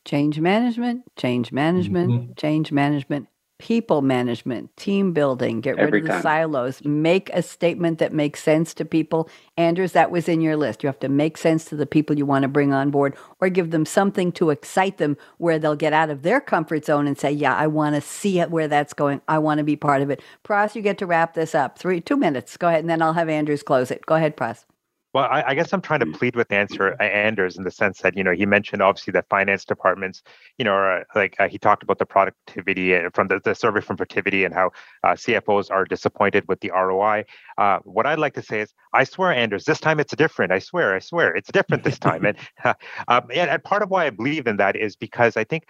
[0.03, 2.33] Change management, change management, mm-hmm.
[2.37, 3.27] change management
[3.57, 8.43] people management, team building, get Every rid of the silos, make a statement that makes
[8.43, 9.29] sense to people.
[9.57, 10.83] Anders, that was in your list.
[10.83, 13.49] You have to make sense to the people you want to bring on board or
[13.49, 17.17] give them something to excite them where they'll get out of their comfort zone and
[17.17, 19.21] say, Yeah, I want to see it where that's going.
[19.27, 20.21] I want to be part of it.
[20.43, 21.79] Pras, you get to wrap this up.
[21.79, 22.57] Three two minutes.
[22.57, 24.05] Go ahead, and then I'll have Anders close it.
[24.05, 24.65] Go ahead, Pras.
[25.15, 26.13] Well, I, I, guess I'm trying to mm.
[26.13, 29.29] plead with answer uh, Anders in the sense that you know he mentioned obviously that
[29.29, 30.21] finance departments,
[30.57, 33.55] you know, are, uh, like uh, he talked about the productivity uh, from the, the
[33.55, 34.71] survey from Protiviti and how
[35.05, 37.23] uh, CFOs are disappointed with the ROI.
[37.57, 40.51] Uh, what I'd like to say is, I swear, Anders, this time it's different.
[40.51, 42.25] I swear, I swear, it's different this time.
[42.25, 42.37] and,
[43.07, 45.63] um, and, and part of why I believe in that is because I think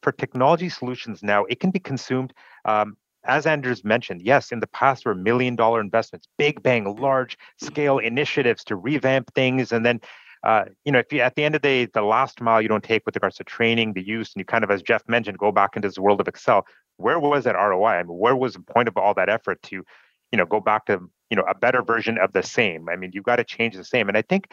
[0.00, 2.32] for technology solutions now, it can be consumed.
[2.64, 2.96] Um,
[3.26, 7.98] as Anders mentioned, yes, in the past were million dollar investments, big bang, large scale
[7.98, 9.72] initiatives to revamp things.
[9.72, 10.00] And then,
[10.44, 12.68] uh, you know, if you at the end of the day, the last mile you
[12.68, 15.38] don't take with regards to training, the use, and you kind of, as Jeff mentioned,
[15.38, 16.66] go back into this world of Excel.
[16.98, 17.86] Where was that ROI?
[17.86, 20.86] I mean, where was the point of all that effort to, you know, go back
[20.86, 21.00] to,
[21.30, 22.88] you know, a better version of the same?
[22.88, 24.08] I mean, you've got to change the same.
[24.08, 24.52] And I think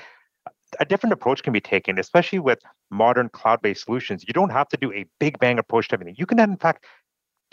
[0.80, 2.59] a different approach can be taken, especially with
[2.89, 4.24] modern cloud-based solutions.
[4.28, 6.15] You don't have to do a big bang approach to everything.
[6.17, 6.86] You can, in fact,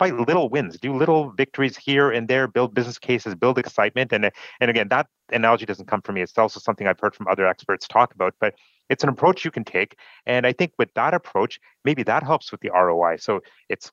[0.01, 4.11] fight little wins, do little victories here and there, build business cases, build excitement.
[4.11, 6.23] And, and again, that analogy doesn't come from me.
[6.23, 8.55] It's also something I've heard from other experts talk about, but
[8.89, 9.95] it's an approach you can take.
[10.25, 13.17] And I think with that approach, maybe that helps with the ROI.
[13.17, 13.91] So it's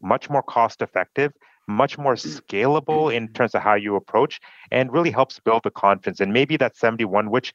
[0.00, 1.30] much more cost effective,
[1.68, 3.34] much more scalable in mm-hmm.
[3.34, 4.40] terms of how you approach,
[4.70, 6.20] and really helps build the confidence.
[6.20, 7.52] And maybe that 71, which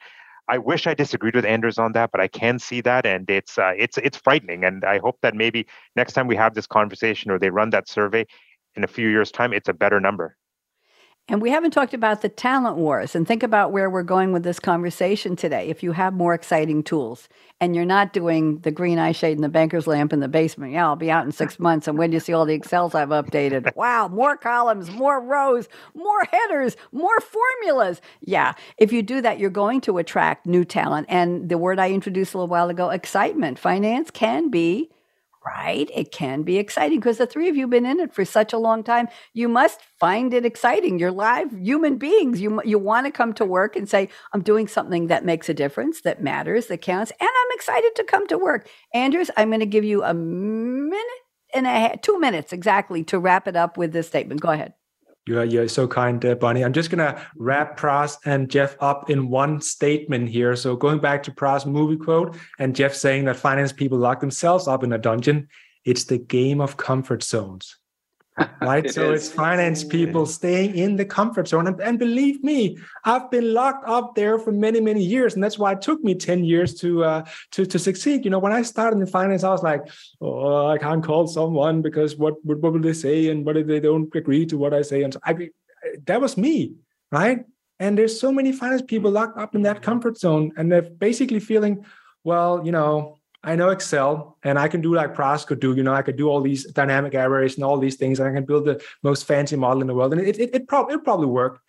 [0.47, 3.57] I wish I disagreed with Anders on that, but I can see that, and it's
[3.57, 4.63] uh, it's it's frightening.
[4.63, 5.65] And I hope that maybe
[5.95, 8.25] next time we have this conversation or they run that survey
[8.75, 10.37] in a few years' time, it's a better number.
[11.27, 13.15] And we haven't talked about the talent wars.
[13.15, 15.69] And think about where we're going with this conversation today.
[15.69, 17.27] If you have more exciting tools
[17.59, 20.73] and you're not doing the green eye shade and the banker's lamp in the basement,
[20.73, 21.87] yeah, I'll be out in six months.
[21.87, 26.25] And when you see all the Excels I've updated, wow, more columns, more rows, more
[26.25, 28.01] headers, more formulas.
[28.21, 31.07] Yeah, if you do that, you're going to attract new talent.
[31.09, 33.57] And the word I introduced a little while ago, excitement.
[33.57, 34.91] Finance can be
[35.45, 35.89] right?
[35.93, 38.53] It can be exciting because the three of you have been in it for such
[38.53, 39.07] a long time.
[39.33, 40.99] You must find it exciting.
[40.99, 42.41] You're live human beings.
[42.41, 45.53] You you want to come to work and say, "I'm doing something that makes a
[45.53, 49.59] difference, that matters, that counts, and I'm excited to come to work." Anders, I'm going
[49.59, 51.21] to give you a minute
[51.53, 54.41] and a half, two minutes exactly to wrap it up with this statement.
[54.41, 54.73] Go ahead.
[55.27, 56.63] You're, you're so kind, uh, Bonnie.
[56.63, 60.55] I'm just going to wrap Pras and Jeff up in one statement here.
[60.55, 64.67] So, going back to Pras' movie quote and Jeff saying that finance people lock themselves
[64.67, 65.47] up in a dungeon,
[65.83, 67.77] it's the game of comfort zones.
[68.61, 68.89] right?
[68.89, 69.27] so is.
[69.27, 71.67] it's finance people staying in the comfort zone.
[71.67, 75.35] And, and, believe me, I've been locked up there for many, many years.
[75.35, 78.25] And that's why it took me 10 years to uh, to, to succeed.
[78.25, 79.81] You know, when I started in finance, I was like,
[80.21, 83.29] oh, I can't call someone because what, what, what will they say?
[83.29, 85.03] And what if they don't agree to what I say?
[85.03, 85.49] And so I
[86.05, 86.73] that was me,
[87.11, 87.45] right?
[87.79, 90.51] And there's so many finance people locked up in that comfort zone.
[90.57, 91.85] And they're basically feeling,
[92.23, 95.83] well, you know, I know Excel and I can do like Pras could do, you
[95.83, 98.43] know, I could do all these dynamic arrays and all these things, and I can
[98.43, 100.13] build the most fancy model in the world.
[100.13, 101.61] And it it, it probably it probably work.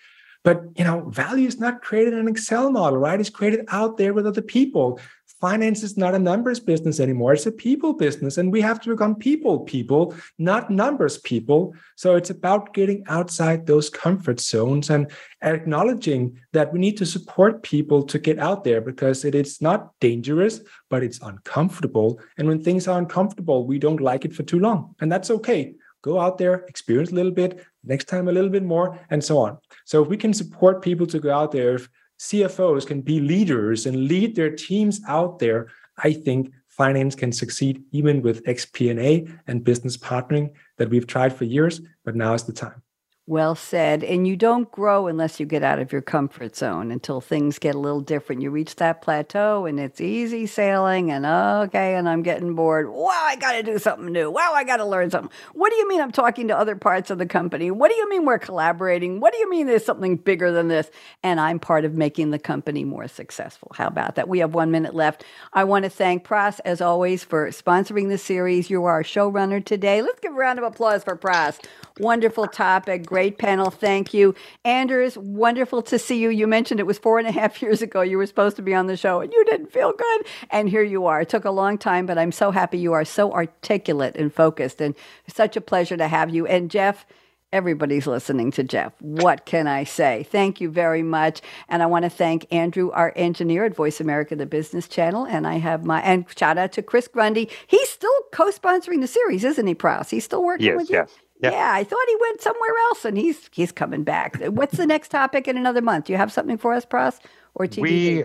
[0.42, 3.20] But you know, value is not created in an Excel model, right?
[3.20, 4.98] It's created out there with other people
[5.40, 7.34] finance is not a numbers business anymore.
[7.34, 11.74] It's a people business and we have to become people people not numbers people.
[11.96, 15.10] So it's about getting outside those comfort zones and
[15.42, 19.90] acknowledging that we need to support people to get out there because it is not
[20.00, 22.20] dangerous but it's uncomfortable.
[22.38, 25.74] And when things are uncomfortable we don't like it for too long and that's okay.
[26.02, 29.38] Go out there experience a little bit next time a little bit more and so
[29.38, 29.58] on.
[29.84, 31.80] So if we can support people to go out there
[32.18, 37.82] CFOs can be leaders and lead their teams out there, I think finance can succeed
[37.92, 42.52] even with XP&A and business partnering that we've tried for years, but now is the
[42.52, 42.82] time.
[43.28, 44.04] Well said.
[44.04, 47.74] And you don't grow unless you get out of your comfort zone until things get
[47.74, 48.40] a little different.
[48.40, 52.88] You reach that plateau and it's easy sailing and okay, and I'm getting bored.
[52.88, 54.30] Wow, I got to do something new.
[54.30, 55.32] Wow, I got to learn something.
[55.54, 57.72] What do you mean I'm talking to other parts of the company?
[57.72, 59.18] What do you mean we're collaborating?
[59.18, 60.88] What do you mean there's something bigger than this?
[61.24, 63.72] And I'm part of making the company more successful.
[63.74, 64.28] How about that?
[64.28, 65.24] We have one minute left.
[65.52, 68.70] I want to thank Pras, as always, for sponsoring the series.
[68.70, 70.00] You are our showrunner today.
[70.00, 71.58] Let's give a round of applause for Pras.
[71.98, 73.70] Wonderful topic Great panel.
[73.70, 74.34] Thank you.
[74.64, 76.28] Anders, wonderful to see you.
[76.28, 78.74] You mentioned it was four and a half years ago you were supposed to be
[78.74, 80.26] on the show and you didn't feel good.
[80.50, 81.22] And here you are.
[81.22, 84.80] It took a long time, but I'm so happy you are so articulate and focused.
[84.80, 84.94] And
[85.26, 86.46] such a pleasure to have you.
[86.46, 87.06] And Jeff,
[87.52, 88.92] Everybody's listening to Jeff.
[89.00, 90.24] What can I say?
[90.24, 91.40] Thank you very much.
[91.68, 95.24] And I want to thank Andrew, our engineer at Voice America, the business channel.
[95.24, 97.48] And I have my, and shout out to Chris Grundy.
[97.68, 100.10] He's still co sponsoring the series, isn't he, Pras?
[100.10, 100.96] He's still working yes, with you?
[100.96, 101.10] Yes.
[101.40, 101.50] Yeah.
[101.50, 104.36] yeah, I thought he went somewhere else, and he's he's coming back.
[104.46, 106.06] What's the next topic in another month?
[106.06, 107.20] Do you have something for us, Pras,
[107.54, 107.82] or TBD?
[107.82, 108.24] We,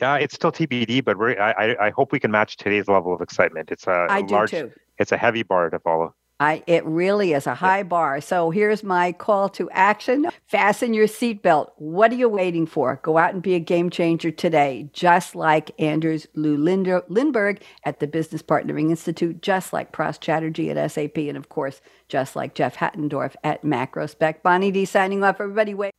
[0.00, 3.20] yeah, it's still TBD, but we're, I I hope we can match today's level of
[3.20, 3.70] excitement.
[3.72, 4.72] It's a I large, do too.
[4.98, 6.14] It's a heavy bar to follow.
[6.40, 8.20] I, it really is a high bar.
[8.20, 10.26] So here's my call to action.
[10.46, 11.70] Fasten your seatbelt.
[11.76, 13.00] What are you waiting for?
[13.02, 18.06] Go out and be a game changer today, just like Anders Liu Lindberg at the
[18.06, 22.76] Business Partnering Institute, just like Pras Chatterjee at SAP, and of course, just like Jeff
[22.76, 24.42] Hattendorf at Macrospec.
[24.42, 25.40] Bonnie D signing off.
[25.40, 25.92] Everybody wait.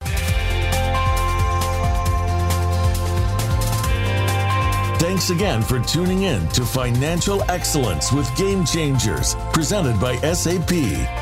[5.15, 10.71] Thanks again for tuning in to Financial Excellence with Game Changers, presented by SAP,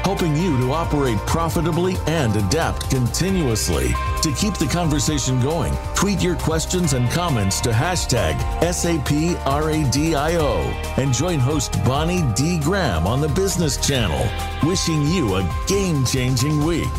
[0.03, 3.89] helping you to operate profitably and adapt continuously.
[4.23, 10.55] To keep the conversation going, tweet your questions and comments to hashtag SAPRADIO
[10.97, 12.57] and join host Bonnie D.
[12.61, 14.27] Graham on the Business Channel.
[14.67, 16.89] Wishing you a game changing week.